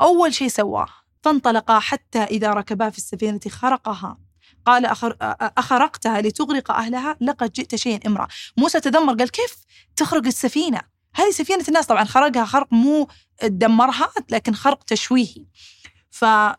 [0.00, 0.88] أول شيء سواه.
[1.22, 4.23] فانطلقا حتى إذا ركبا في السفينة خرقها.
[4.66, 5.16] قال أخر
[5.58, 9.56] أخرقتها لتغرق أهلها لقد جئت شيئا امرأ موسى تذمر قال كيف
[9.96, 10.80] تخرق السفينة؟
[11.14, 13.08] هذه سفينة الناس طبعا خرقها خرق مو
[13.42, 15.46] دمرها لكن خرق تشويهي.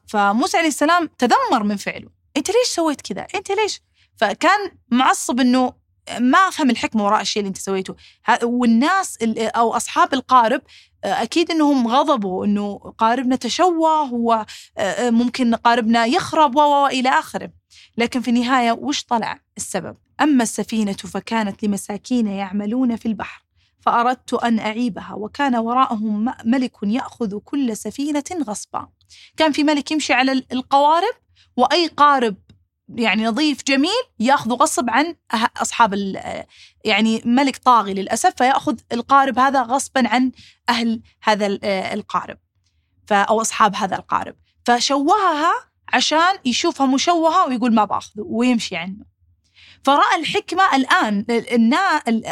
[0.08, 2.10] فموسى عليه السلام تذمر من فعله.
[2.38, 3.82] أنت ليش سويت كذا؟ أنت ليش؟
[4.18, 5.74] فكان معصب إنه
[6.20, 7.96] ما أفهم الحكمه وراء الشيء اللي أنت سويته.
[8.44, 10.62] والناس أو أصحاب القارب
[11.04, 17.50] أكيد أنهم غضبوا أنه قاربنا تشوه وممكن قاربنا يخرب وإلى آخره.
[17.98, 23.46] لكن في النهاية وش طلع السبب؟ أما السفينة فكانت لمساكين يعملون في البحر
[23.80, 28.88] فأردت أن أعيبها وكان وراءهم ملك يأخذ كل سفينة غصبا.
[29.38, 31.14] كان في ملك يمشي على القوارب
[31.58, 32.36] وأي قارب
[32.90, 35.16] يعني نظيف جميل يأخذ غصب عن
[35.58, 35.94] أصحاب
[36.86, 40.32] يعني ملك طاغي للأسف فيأخذ القارب هذا غصبا عن
[40.70, 41.60] أهل هذا
[41.94, 42.38] القارب
[43.12, 44.36] أو أصحاب هذا القارب.
[44.66, 45.54] فشوهها
[45.94, 49.06] عشان يشوفها مشوهة ويقول ما بأخذه ويمشي عنه.
[49.84, 51.26] فرأى الحكمة الآن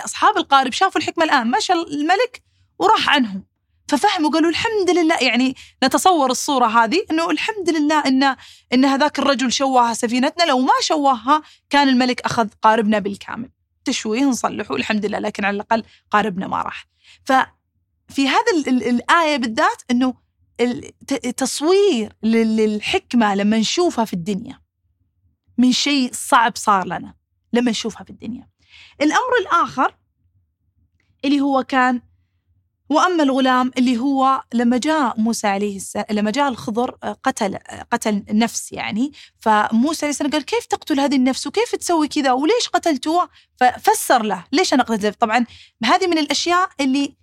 [0.06, 2.44] اصحاب القارب شافوا الحكمة الآن مشى الملك
[2.80, 3.46] وراح عنهم.
[3.88, 8.36] ففهموا قالوا الحمد لله يعني نتصور الصورة هذه إنه الحمد لله ان
[8.74, 13.50] إن هذاك الرجل شواها سفينتنا لو ما شواها كان الملك أخذ قاربنا بالكامل.
[13.86, 16.86] تشويه نصلحه الحمد لله لكن على الأقل قاربنا ما راح.
[17.26, 20.23] ففي هذا الآية بالذات إنه
[21.12, 24.60] التصوير للحكمة لما نشوفها في الدنيا
[25.58, 27.14] من شيء صعب صار لنا
[27.54, 28.50] لما نشوفها في الدنيا.
[29.02, 29.96] الأمر الآخر
[31.26, 32.02] اللي هو كان
[32.90, 37.82] وأما الغلام اللي هو لما جاء موسى عليه السلام لما جاء الخضر آه، قتل آه،
[37.92, 39.12] قتل نفس يعني.
[39.40, 44.44] فموسى عليه السلام قال كيف تقتل هذه النفس؟ وكيف تسوي كذا؟ وليش قتلته ففسر له
[44.52, 45.46] ليش أنا قتلته طبعا
[45.84, 47.16] هذه من الأشياء اللي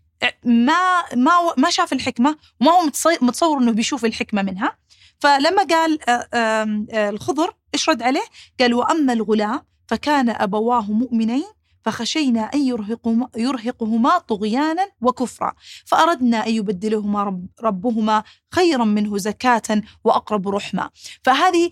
[0.45, 2.91] ما ما ما شاف الحكمة وما هو
[3.23, 4.77] متصور إنه بيشوف الحكمة منها.
[5.19, 8.25] فلما قال آه، الخضر إيش رد عليه؟
[8.61, 11.45] قال وأما الغلام فكان أبواه مؤمنين
[11.85, 15.53] فخشينا أن يرهقهما, يرهقهما طغيانا وكفرا.
[15.87, 18.23] فأردنا أن يبدلهما رب ربهما
[18.55, 20.91] خيرا منه زكاة وأقرب رحمة.
[21.25, 21.71] فهذه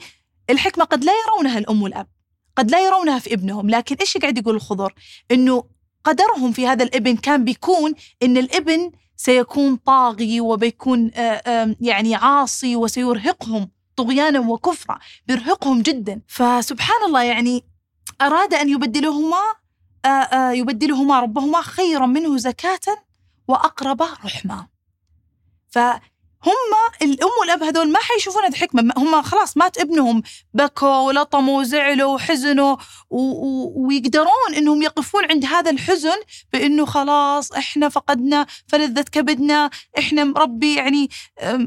[0.51, 2.07] الحكمة قد لا يرونها الأم والأب
[2.57, 4.95] قد لا يرونها في ابنهم لكن إيش قاعد يقول الخضر؟
[5.31, 5.65] إنه
[6.09, 11.11] قدرهم في هذا الابن كان بيكون إن الابن سيكون طاغي وبيكون
[11.81, 16.21] يعني عاصي وسيرهقهم طغيانا وكفرا بيرهقهم جدا.
[16.27, 17.65] فسبحان الله يعني
[18.21, 19.43] أراد أن يبدلهما
[20.53, 23.05] يبدلهما ربهما خيرا منه زكاة
[23.49, 24.69] وأقرب رحمة.
[26.45, 28.93] فهم الأم والأب هذول ما حيشوفون هذه حكمة.
[28.97, 30.23] هم خلاص مات ابنهم.
[30.55, 32.77] بكوا ولطموا وزعلوا وحزنوا
[33.11, 36.17] ويقدرون أنهم يقفون عند هذا الحزن
[36.53, 41.11] بأنه خلاص إحنا فقدنا فلذة كبدنا إحنا ربي يعني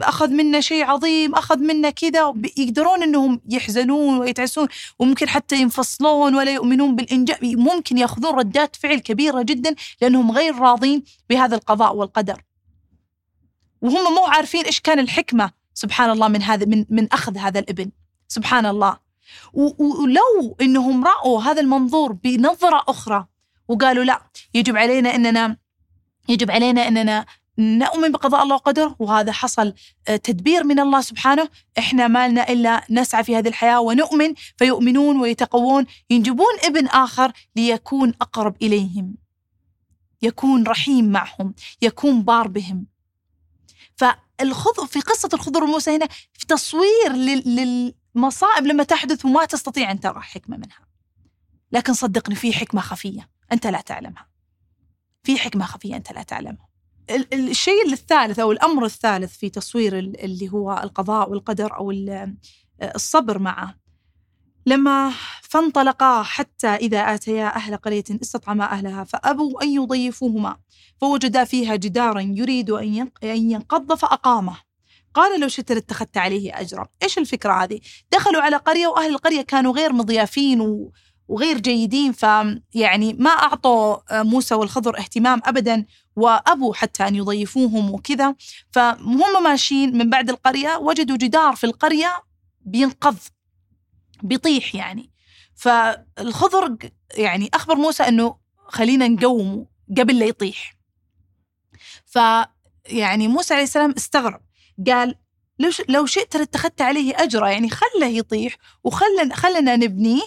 [0.01, 2.33] أخذ منا شيء عظيم أخذ منا كذا.
[2.57, 4.67] يقدرون أنهم يحزنون ويتعسون
[4.99, 11.03] وممكن حتى ينفصلون ولا يؤمنون بالإنجاء ممكن يأخذون ردات فعل كبيرة جدا لأنهم غير راضين
[11.29, 12.50] بهذا القضاء والقدر.
[13.81, 15.51] وهم مو عارفين إيش كان الحكمة.
[15.73, 17.91] سبحان الله من هذا من من أخذ هذا الإبن.
[18.27, 18.97] سبحان الله.
[19.53, 23.27] ولو إنهم رأوا هذا المنظور بنظرة أخرى
[23.67, 24.21] وقالوا لا
[24.53, 25.57] يجب علينا إننا
[26.29, 27.25] يجب علينا إننا
[27.57, 29.73] نؤمن بقضاء الله وقدره وهذا حصل
[30.07, 31.49] آه، تدبير من الله سبحانه.
[31.77, 35.85] إحنا ما لنا إلا نسعى في هذه الحياة ونؤمن فيؤمنون ويتقوون.
[36.09, 39.15] ينجبون إبن آخر ليكون أقرب إليهم.
[40.21, 42.90] يكون رحيم معهم يكون بار بهم.
[44.01, 47.11] فالخضر في قصة الخضر وموسى هنا في تصوير
[47.45, 50.87] للمصائب لما تحدث وما تستطيع أن ترى حكمة منها.
[51.71, 54.27] لكن صدقني في حكمة خفية أنت لا تعلمها.
[55.23, 56.69] في حكمة خفية أنت لا تعلمها.
[57.33, 61.91] الشيء الثالث أو الأمر الثالث في تصوير اللي هو القضاء والقدر أو
[62.95, 63.80] الصبر معه
[64.65, 70.57] لما فانطلقا حتى إذا آتيا أهل قرية استطعما أهلها فأبوا أن يضيفوهما
[71.01, 74.57] فوجدا فيها جدارا يريد أن ينقض فأقامه.
[75.13, 76.87] قال لو شئت لاتخذت عليه أجرا.
[77.03, 77.79] إيش الفكرة هذه؟
[78.11, 80.87] دخلوا على قرية وأهل القرية كانوا غير مضيافين
[81.27, 88.35] وغير جيدين فيعني ما أعطوا موسى والخضر اهتمام أبدا وأبوا حتى أن يضيفوهم وكذا.
[88.71, 92.23] فهم ماشيين من بعد القرية وجدوا جدار في القرية
[92.61, 93.17] بينقض.
[94.23, 95.11] بيطيح يعني.
[95.55, 96.77] فالخضر
[97.13, 99.65] يعني أخبر موسى أنه خلينا نقومه
[99.97, 100.75] قبل لا يطيح.
[102.05, 102.19] ف
[102.85, 104.41] يعني موسى عليه السلام استغرب.
[104.87, 105.15] قال
[105.59, 110.21] لو لو شئت لاتخذت عليه أجرا يعني خله يطيح وخلنا خلنا نبنيه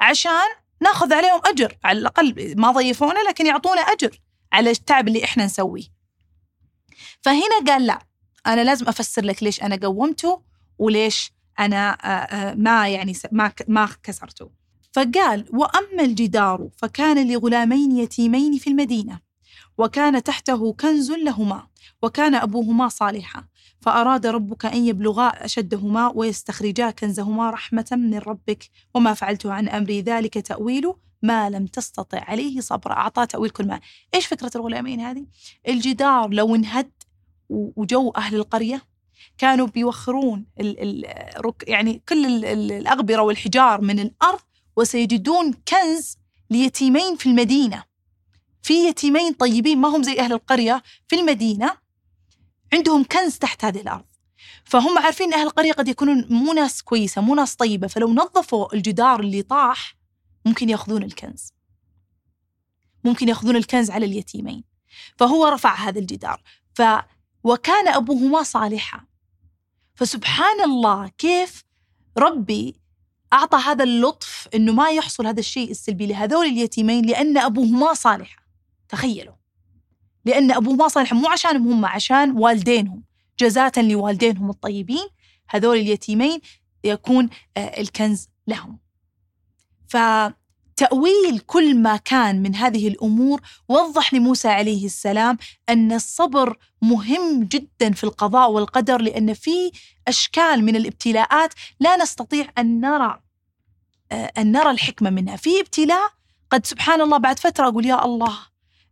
[0.00, 0.48] عشان
[0.80, 1.78] نأخذ عليهم أجر.
[1.84, 4.20] على الأقل ما ضيفونا لكن يعطونا أجر
[4.52, 5.94] على التعب اللي إحنا نسويه.
[7.20, 7.98] فهنا قال لا
[8.46, 10.42] أنا لازم أفسر لك ليش أنا قومته
[10.78, 11.96] وليش أنا
[12.54, 14.50] ما يعني ما ما كسرته.
[14.92, 19.20] فقال وأما الجدار فكان لغلامين يتيمين في المدينة
[19.78, 21.66] وكان تحته كنز لهما
[22.02, 23.44] وكان أبوهما صالحا
[23.80, 30.38] فأراد ربك أن يبلغا أشدهما ويستخرجا كنزهما رحمة من ربك وما فعلته عن أمري ذلك
[30.38, 30.92] تأويل
[31.22, 33.80] ما لم تستطع عليه صبرا أعطاه تأويل كل ما
[34.14, 35.26] إيش فكرة الغلامين هذه؟
[35.68, 36.90] الجدار لو انهد
[37.48, 38.82] وجو أهل القرية
[39.38, 44.40] كانوا بيوخرون ال ال يعني كل ال الأغبرة والحجار من الأرض
[44.76, 46.16] وسيجدون كنز
[46.50, 47.84] ليتيمين في المدينة.
[48.62, 51.76] في يتيمين طيبين ما هم زي أهل القرية في المدينة
[52.72, 54.04] عندهم كنز تحت هذه الأرض.
[54.64, 57.86] فهم عارفين أهل القرية قد يكونون مو ناس كويسة مو ناس طيبة.
[57.86, 59.96] فلو نظفوا الجدار اللي طاح
[60.44, 61.52] ممكن يأخذون الكنز.
[63.04, 64.64] ممكن يأخذون الكنز على اليتيمين.
[65.16, 66.42] فهو رفع هذا الجدار.
[66.74, 66.82] ف
[67.44, 69.00] وكان أبوهما صالحا.
[69.94, 71.64] فسبحان الله كيف
[72.18, 72.80] ربي
[73.32, 78.42] أعطى هذا اللطف أنه ما يحصل هذا الشيء السلبي لهذول اليتيمين لأن أبوهما صالحا.
[78.88, 79.34] تخيلوا.
[80.24, 83.04] لأن أبوهما صالحا مو عشانهم هم عشان والدينهم.
[83.38, 85.06] جزاة لوالدينهم الطيبين
[85.48, 86.40] هذول اليتيمين
[86.84, 88.78] يكون آه، الكنز لهم.
[90.76, 97.92] فتأويل كل ما كان من هذه الأمور وضح لموسى عليه السلام أن الصبر مهم جدا
[97.92, 99.72] في القضاء والقدر لأن في
[100.08, 103.20] أشكال من الابتلاءات لا نستطيع أن نرى
[104.12, 105.36] آه، أن نرى الحكمة منها.
[105.36, 106.10] في ابتلاء
[106.50, 108.38] قد سبحان الله بعد فترة أقول يا الله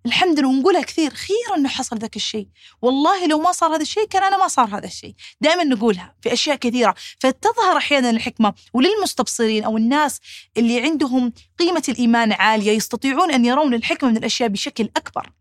[0.07, 2.49] الحمد لله ونقولها كثير خير إنه حصل ذاك الشيء.
[2.83, 5.15] والله لو ما صار هذا الشيء كان أنا ما صار هذا الشيء.
[5.41, 6.95] دائما نقولها في أشياء كثيرة.
[7.21, 10.21] فتظهر أحيانا الحكمة وللمستبصرين أو الناس
[10.57, 15.33] اللي عندهم قيمة الإيمان عالية يستطيعون أن يرون الحكمة من الأشياء بشكل أكبر.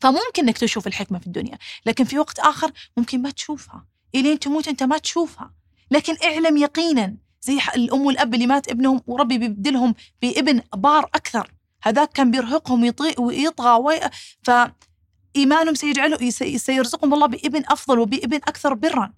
[0.00, 3.86] فممكن إنك تشوف الحكمة في الدنيا لكن في وقت آخر ممكن ما تشوفها.
[4.14, 5.54] الين تموت أنت ما تشوفها.
[5.90, 11.59] لكن اعلم يقينا زي الأم والأب اللي مات ابنهم وربي بيبدلهم بابن بار أكثر.
[11.82, 14.00] هذاك كان بيرهقهم ويطغى وي...
[14.42, 19.12] فإيمانهم سيجعله سيرزقهم الله بإبن أفضل وبإبن أكثر برا.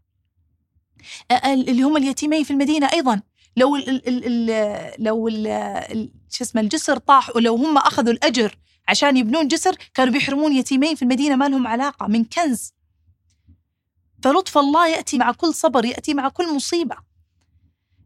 [1.45, 3.23] اللي هم اليتيمين في المدينة أيضا.
[3.57, 5.29] لو ال ال ال لو
[6.31, 8.59] شو اسمه الجسر طاح ولو هم أخذوا الأجر
[8.89, 12.73] عشان يبنون جسر كانوا بيحرمون يتيمين في المدينة ما لهم علاقة من كنز.
[14.23, 16.97] فلطف الله يأتي مع كل صبر يأتي مع كل مصيبة.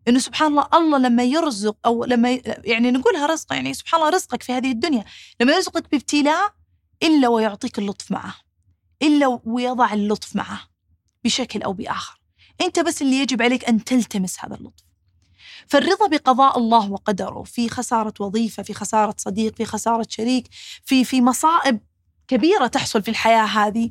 [0.09, 4.43] إنه سبحان الله الله لما يرزق أو لما يعني نقولها رزق يعني سبحان الله رزقك
[4.43, 5.05] في هذه الدنيا.
[5.41, 6.55] لما يرزقك بابتلاء
[7.03, 8.35] إلا ويعطيك اللطف معه
[9.03, 10.61] إلا ويضع اللطف معه
[11.25, 12.21] بشكل أو بآخر.
[12.61, 14.85] أنت بس اللي يجب عليك أن تلتمس هذا اللطف.
[15.67, 20.49] فالرضا بقضاء الله وقدره في خسارة وظيفة في خسارة صديق في خسارة شريك
[20.85, 21.81] في في مصائب
[22.29, 23.91] كبيرة تحصل في الحياة هذه.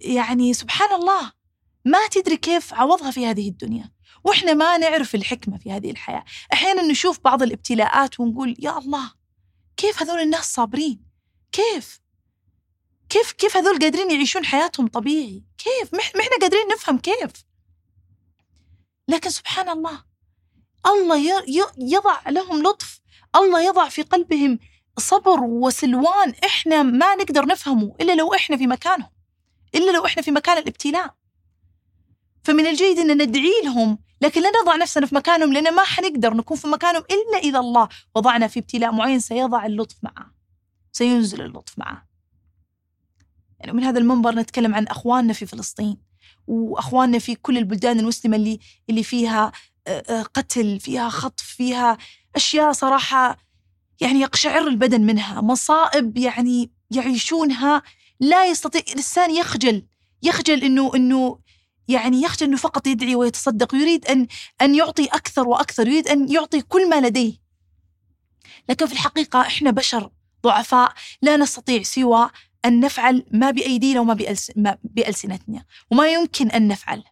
[0.00, 1.32] يعني سبحان الله
[1.84, 3.95] ما تدري كيف عوضها في هذه الدنيا.
[4.26, 6.24] وإحنا ما نعرف الحكمة في هذه الحياة.
[6.52, 9.12] أحيانا نشوف بعض الابتلاءات ونقول يا الله
[9.76, 11.04] كيف هذول الناس صابرين؟
[11.52, 12.00] كيف؟
[13.08, 17.32] كيف كيف هذول قادرين يعيشون حياتهم طبيعي؟ كيف؟ ما إحنا قادرين نفهم كيف.
[19.08, 20.04] لكن سبحان الله
[20.86, 21.44] الله
[21.78, 23.00] يضع لهم لطف.
[23.36, 24.58] الله يضع في قلبهم
[24.98, 29.10] صبر وسلوان إحنا ما نقدر نفهمه إلا لو إحنا في مكانهم
[29.74, 31.14] إلا لو إحنا في مكان الابتلاء.
[32.44, 36.56] فمن الجيد إن ندعي لهم لكن لا نضع نفسنا في مكانهم لأن ما حنقدر نكون
[36.56, 40.34] في مكانهم إلا إذا الله وضعنا في ابتلاء معين سيضع اللطف معه
[40.92, 42.06] سينزل اللطف معه.
[43.60, 45.96] يعني من هذا المنبر نتكلم عن أخواننا في فلسطين
[46.46, 48.58] وأخواننا في كل البلدان المسلمة اللي
[48.90, 49.52] اللي فيها
[50.34, 51.98] قتل فيها خطف فيها
[52.36, 53.36] أشياء صراحة
[54.00, 57.82] يعني يقشعر البدن منها مصائب يعني يعيشونها
[58.20, 59.86] لا يستطيع الإنسان يخجل
[60.22, 61.38] يخجل إنه إنه
[61.88, 64.26] يعني يخشى أنه فقط يدعي ويتصدق يريد أن
[64.62, 67.32] أن يعطي أكثر وأكثر يريد أن يعطي كل ما لديه.
[68.68, 70.10] لكن في الحقيقة إحنا بشر
[70.42, 72.30] ضعفاء لا نستطيع سوى
[72.64, 77.04] أن نفعل ما بأيدينا وما بألس ما بألسنتنا وما يمكن أن نفعل.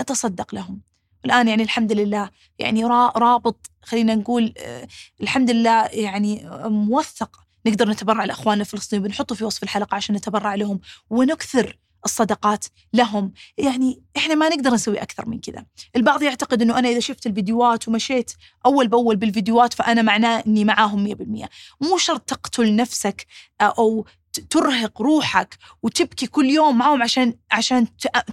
[0.00, 0.80] نتصدق لهم.
[1.24, 2.84] الآن يعني الحمد لله يعني
[3.16, 4.88] رابط خلينا نقول آه،
[5.20, 7.40] الحمد لله يعني موثق.
[7.66, 13.32] نقدر نتبرع لأخواننا الفلسطينيين بنحطه في وصف الحلقة عشان نتبرع لهم ونكثر الصدقات لهم.
[13.58, 15.66] يعني إحنا ما نقدر نسوي أكثر من كذا.
[15.96, 18.32] البعض يعتقد إنه أنا إذا شفت الفيديوهات ومشيت
[18.66, 21.48] أول بأول بالفيديوهات فأنا معناه إني معاهم 100%
[21.80, 23.26] مو شرط تقتل نفسك
[23.60, 24.06] أو
[24.50, 27.86] ترهق روحك وتبكي كل يوم معهم عشان عشان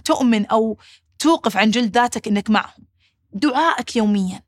[0.04, 0.78] تؤمن أو
[1.18, 2.84] توقف عن جلد ذاتك إنك معهم.
[3.32, 4.42] دعائك يوميا.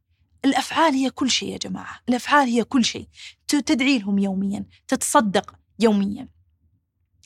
[0.44, 2.00] الأفعال هي كل شيء يا جماعة.
[2.08, 3.08] الأفعال هي كل شيء.
[3.48, 4.64] تدعي لهم يوميا.
[4.88, 6.28] تتصدق يوميا.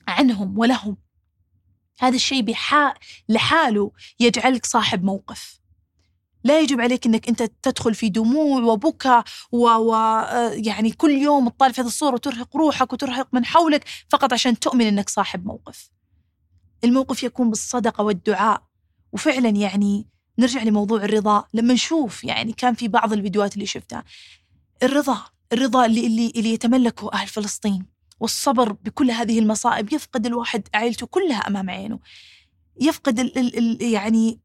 [0.08, 0.96] عنهم ولهم.
[2.00, 2.94] هذا الشيء بحا
[3.28, 3.90] لحاله
[4.20, 5.60] يجعلك صاحب موقف.
[6.44, 9.22] لا يجب عليك إنك أنت تدخل في دموع وبكى
[9.52, 10.94] ويعني و...
[10.96, 15.08] كل يوم تطالع في هذه الصورة وترهق روحك وترهق من حولك فقط عشان تؤمن إنك
[15.08, 15.90] صاحب موقف.
[16.84, 18.62] الموقف يكون بالصدقة والدعاء.
[19.12, 21.44] وفعلا يعني نرجع لموضوع الرضا.
[21.54, 24.04] لما نشوف يعني كان في بعض الفيديوهات اللي شفتها.
[24.82, 27.93] الرضا الرضا اللي اللي اللي يتملكه أهل فلسطين.
[28.24, 31.98] والصبر بكل هذه المصائب يفقد الواحد عائلته كلها أمام عينه.
[32.80, 34.40] يفقد ال ال ال يعني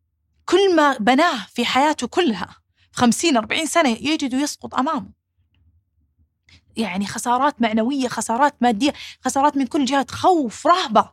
[0.45, 2.55] كل ما بناه في حياته كلها
[2.91, 5.11] خمسين أربعين سنة يجد يسقط أمامه.
[6.77, 8.93] يعني خسارات معنوية خسارات مادية
[9.25, 11.11] خسارات من كل جهة خوف رهبة.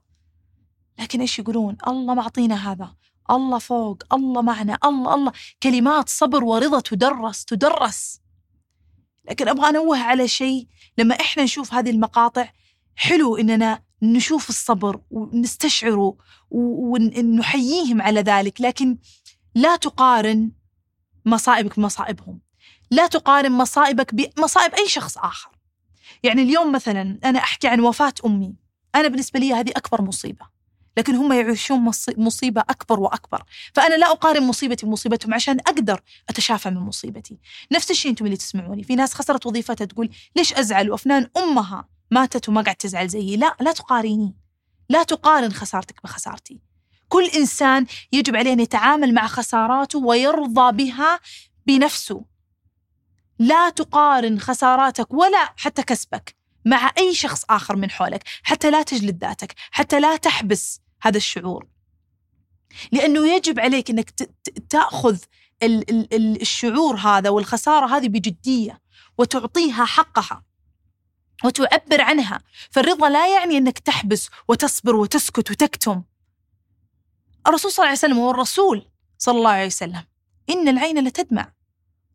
[0.98, 2.94] لكن إيش يقولون؟ الله معطينا هذا.
[3.30, 5.32] الله فوق الله معنا الله الله.
[5.62, 8.20] كلمات صبر ورضا تدرس تدرس.
[9.30, 10.66] لكن أبغى أنوه على شيء.
[10.98, 12.48] لما إحنا نشوف هذه المقاطع
[12.96, 16.16] حلو إننا نشوف الصبر ونستشعره
[16.50, 18.98] ونحييهم على ذلك لكن
[19.54, 20.50] لا تقارن
[21.24, 22.40] مصائبك بمصائبهم.
[22.90, 25.50] لا تقارن مصائبك بمصائب أي شخص آخر.
[26.22, 28.54] يعني اليوم مثلا أنا أحكي عن وفاة أمي.
[28.94, 30.55] أنا بالنسبة لي هذه أكبر مصيبة.
[30.96, 33.42] لكن هم يعيشون مصيبة أكبر وأكبر.
[33.74, 37.38] فأنا لا أقارن مصيبتي بمصيبتهم عشان أقدر أتشافى من مصيبتي.
[37.72, 38.82] نفس الشيء أنتم اللي تسمعوني.
[38.82, 43.56] في ناس خسرت وظيفتها تقول ليش أزعل وأفنان أمها ماتت وما قاعد تزعل زيي؟ لا
[43.60, 44.36] لا تقارني.
[44.88, 46.60] لا تقارن خسارتك بخسارتي.
[47.08, 51.20] كل إنسان يجب عليه أن يتعامل مع خساراته ويرضى بها
[51.66, 52.24] بنفسه.
[53.38, 58.24] لا تقارن خساراتك ولا حتى كسبك مع أي شخص آخر من حولك.
[58.42, 59.54] حتى لا تجلد ذاتك.
[59.70, 61.66] حتى لا تحبس هذا الشعور.
[62.92, 64.10] لأنه يجب عليك أنك
[64.70, 65.18] تأخذ
[66.42, 68.80] الشعور هذا والخسارة هذه بجدية
[69.18, 70.44] وتعطيها حقها
[71.44, 72.40] وتعبر عنها.
[72.70, 76.02] فالرضا لا يعني أنك تحبس وتصبر وتسكت وتكتم.
[77.46, 78.88] الرسول صلى الله عليه وسلم هو الرسول
[79.18, 80.04] صلى الله عليه وسلم.
[80.50, 81.52] إن العين لتدمع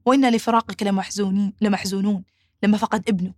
[0.06, 2.24] وإنا لفراقك لمحزونين لمحزونون
[2.64, 3.34] لما فقد ابنه.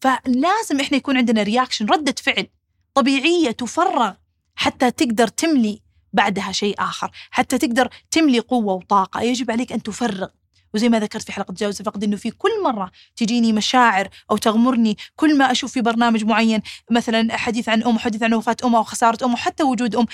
[0.00, 2.46] فلازم إحنا يكون عندنا رياكشن ردة فعل
[2.94, 4.14] طبيعية تفرغ
[4.58, 5.80] حتى تقدر تملي
[6.12, 9.20] بعدها شيء آخر حتى تقدر تملي قوة وطاقة.
[9.20, 10.28] يجب عليك أن تفرغ.
[10.74, 14.96] وزي ما ذكرت في حلقة تجاوز الفقد إنه في كل مرة تجيني مشاعر أو تغمرني
[15.16, 18.82] كل ما أشوف في برنامج معين مثلا حديث عن أم حديث عن وفاة أم أو
[18.82, 20.06] خسارة أم وحتى وجود أم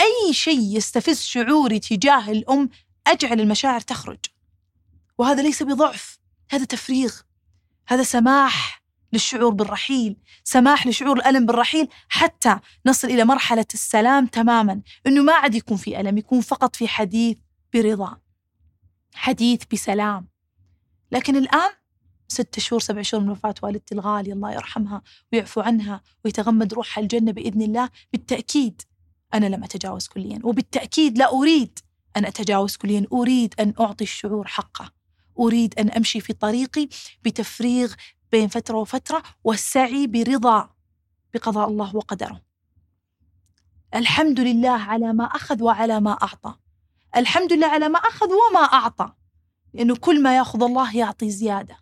[0.00, 2.68] أي شيء يستفز شعوري تجاه الأم
[3.06, 4.18] أجعل المشاعر تخرج.
[5.18, 6.18] وهذا ليس بضعف
[6.50, 7.14] هذا تفريغ
[7.88, 8.81] هذا سماح.
[9.12, 15.54] للشعور بالرحيل سماح لشعور الألم بالرحيل حتى نصل إلى مرحلة السلام تماما أنه ما عاد
[15.54, 17.36] يكون في ألم يكون فقط في حديث
[17.74, 18.18] برضا
[19.14, 20.28] حديث بسلام.
[21.12, 21.70] لكن الآن
[22.28, 25.02] ست شهور سبع شهور من وفاة والدتي الغالية الله يرحمها
[25.32, 28.82] ويعفو عنها ويتغمد روحها الجنة بإذن الله بالتأكيد
[29.34, 31.78] أنا لم أتجاوز كليا وبالتأكيد لا أريد
[32.16, 34.92] أن أتجاوز كليا أريد أن أعطي الشعور حقه
[35.38, 36.88] أريد أن أمشي في طريقي
[37.24, 37.94] بتفريغ
[38.32, 40.70] بين فترة وفترة والسعي برضا
[41.34, 42.40] بقضاء الله وقدره.
[43.94, 46.54] الحمد لله على ما أخذ وعلى ما أعطى.
[47.16, 49.12] الحمد لله على ما أخذ وما أعطى.
[49.74, 51.76] لأنه كل ما يأخذ الله يعطي زيادة.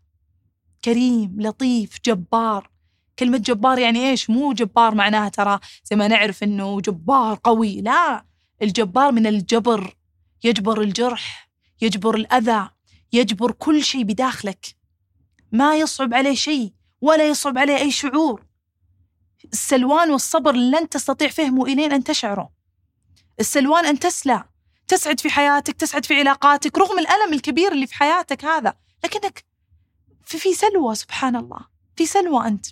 [0.84, 2.70] كريم لطيف جبار.
[3.18, 7.80] كلمة جبار يعني إيش؟ مو جبار معناها ترى زي ما نعرف إنه جبار قوي.
[7.80, 8.24] لا
[8.62, 9.96] الجبار من الجبر.
[10.44, 11.50] يجبر الجرح
[11.82, 12.68] يجبر الأذى
[13.12, 14.79] يجبر كل شيء بداخلك.
[15.52, 18.44] ما يصعب عليه شيء ولا يصعب عليه أي شعور.
[19.52, 22.50] السلوان والصبر لن تستطيع فهمه إلين أن تشعره.
[23.40, 24.44] السلوان أن تسلى
[24.88, 28.74] تسعد في حياتك تسعد في علاقاتك رغم الألم الكبير اللي في حياتك هذا
[29.04, 29.44] لكنك
[30.24, 31.60] في, في سلوى سبحان الله.
[31.96, 32.66] في سلوى أنت.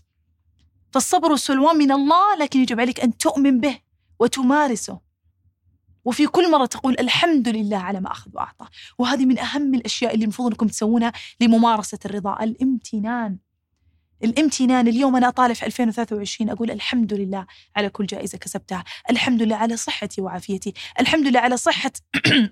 [0.93, 3.79] فالصبر والسلوان من الله لكن يجب عليك أن تؤمن به
[4.19, 5.08] وتمارسه.
[6.09, 8.67] وفي كل مرة تقول الحمد لله على ما أخذ وأعطى.
[8.99, 12.43] وهذه من أهم الأشياء اللي المفروض أنكم تسوونها لممارسة الرضا.
[12.43, 13.39] الامتنان.
[14.25, 14.89] الامتنان.
[14.89, 17.47] اليوم أنا أطالع في 2023 أقول الحمد لله
[17.77, 18.85] على كل جائزة كسبتها.
[19.11, 20.73] الحمد لله على صحتي وعافيتي.
[21.01, 21.93] الحمد لله على صحة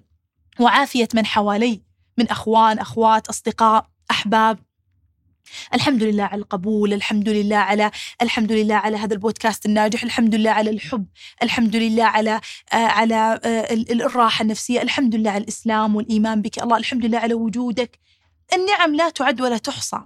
[0.60, 1.82] وعافية من حوالي
[2.18, 4.58] من أخوان أخوات أصدقاء أحباب.
[5.74, 7.90] الحمد لله على القبول الحمد لله على
[8.22, 11.06] الحمد لله على هذا البودكاست الناجح الحمد لله على الحب
[11.42, 12.40] الحمد لله على
[12.72, 16.62] آه على آه الراحة النفسية الحمد لله على الإسلام والإيمان بك.
[16.62, 17.98] الله الحمد لله على وجودك.
[18.54, 20.00] النعم لا تعد ولا تحصى.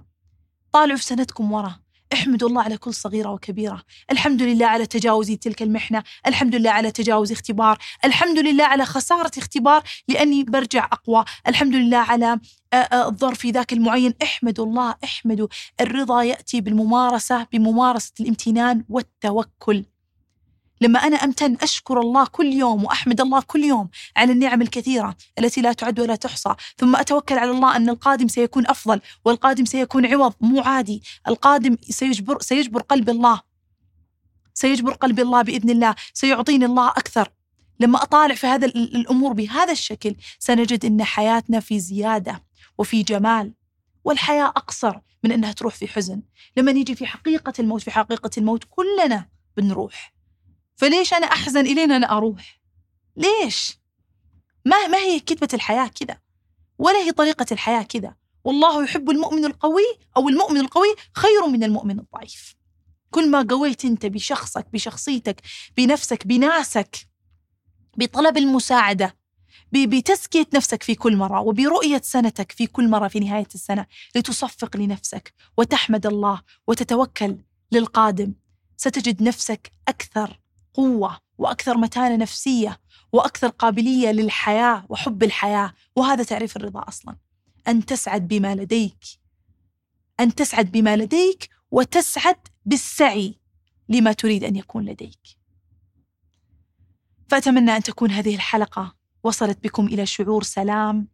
[0.73, 1.79] طالعوا في سنتكم ورا.
[2.13, 3.83] احمدوا الله على كل صغيرة وكبيرة.
[4.11, 6.03] الحمد لله على تجاوزي تلك المحنة.
[6.27, 7.77] الحمد لله على تجاوز اختبار.
[8.05, 11.25] الحمد لله على خسارة اختبار لأني برجع أقوى.
[11.47, 12.39] الحمد لله على
[12.93, 14.13] الظرف في ذاك المعين.
[14.23, 15.47] احمدوا الله احمدوا.
[15.81, 19.85] الرضا يأتي بالممارسة بممارسة الامتنان والتوكل.
[20.81, 25.61] لما أنا أمتن أشكر الله كل يوم وأحمد الله كل يوم على النعم الكثيرة التي
[25.61, 30.33] لا تعد ولا تحصى ثم أتوكل على الله أن القادم سيكون أفضل والقادم سيكون عوض
[30.41, 33.41] مو عادي القادم سيجبر, سيجبر قلب الله
[34.53, 37.29] سيجبر قلب الله بإذن الله سيعطيني الله أكثر.
[37.79, 42.43] لما أطالع في هذا الأمور بهذا الشكل سنجد أن حياتنا في زيادة
[42.77, 43.53] وفي جمال
[44.03, 46.21] والحياة أقصر من أنها تروح في حزن.
[46.57, 50.20] لما نيجي في حقيقة الموت في حقيقة الموت كلنا بنروح.
[50.81, 52.61] فليش أنا أحزن إلين أنا أروح؟
[53.17, 53.77] ليش؟
[54.65, 56.17] ما ما هي كتبة الحياة كذا
[56.77, 58.15] ولا هي طريقة الحياة كذا.
[58.43, 59.83] والله يحب المؤمن القوي
[60.17, 62.55] أو المؤمن القوي خير من المؤمن الضعيف.
[63.11, 65.41] كل ما قويت أنت بشخصك بشخصيتك
[65.77, 67.07] بنفسك بناسك
[67.97, 69.17] بطلب المساعدة
[69.71, 75.33] بتزكية نفسك في كل مرة وبرؤية سنتك في كل مرة في نهاية السنة لتصفق لنفسك
[75.57, 77.37] وتحمد الله وتتوكل
[77.71, 78.33] للقادم.
[78.77, 80.40] ستجد نفسك أكثر
[80.73, 82.79] قوة وأكثر متانة نفسية
[83.11, 87.15] وأكثر قابلية للحياة وحب الحياة وهذا تعريف الرضا أصلا.
[87.67, 89.05] أن تسعد بما لديك.
[90.19, 93.39] أن تسعد بما لديك وتسعد بالسعي
[93.89, 95.19] لما تريد أن يكون لديك.
[97.29, 101.07] فأتمنى أن تكون هذه الحلقة وصلت بكم إلى شعور سلام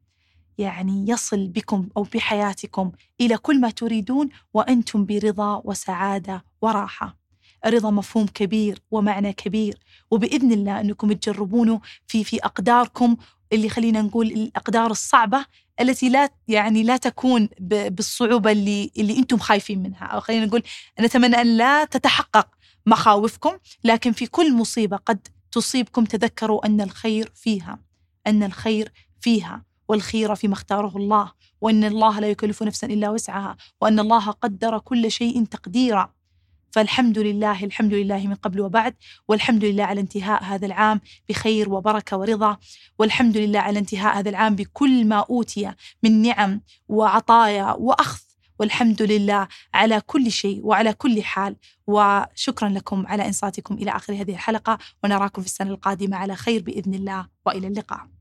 [0.58, 2.92] يعني يصل بكم أو بحياتكم
[3.22, 7.27] إلى كل ما تريدون وأنتم برضا وسعادة وراحة.
[7.68, 9.78] الرضا مفهوم كبير ومعنى كبير.
[10.12, 13.18] وبإذن الله أنكم تجربونه في في أقداركم
[13.54, 15.46] اللي خلينا نقول الأقدار الصعبة
[15.82, 20.06] التي لا يعني لا تكون بالصعوبة اللي اللي أنتم خايفين منها.
[20.06, 20.64] أو خلينا نقول
[21.00, 22.48] نتمنى أن لا تتحقق
[22.86, 23.52] مخاوفكم
[23.84, 27.80] لكن في كل مصيبة قد تصيبكم تذكروا أن الخير فيها
[28.28, 28.92] أن الخير
[29.22, 34.80] فيها والخير فيما اختاره الله وأن الله لا يكلف نفسا إلا وسعها وأن الله قدر
[34.80, 36.14] كل شيء تقديرا.
[36.72, 38.96] فالحمد لله الحمد لله من قبل وبعد
[39.28, 42.58] والحمد لله على انتهاء هذا العام بخير وبركة ورضا
[43.00, 45.72] والحمد لله على انتهاء هذا العام بكل ما أوتي
[46.04, 48.28] من نعم وعطايا وأخذ
[48.60, 51.56] والحمد لله على كل شيء وعلى كل حال.
[51.88, 56.94] وشكرا لكم على إنصاتكم إلى آخر هذه الحلقة ونراكم في السنة القادمة على خير بإذن
[56.94, 58.17] الله وإلى اللقاء.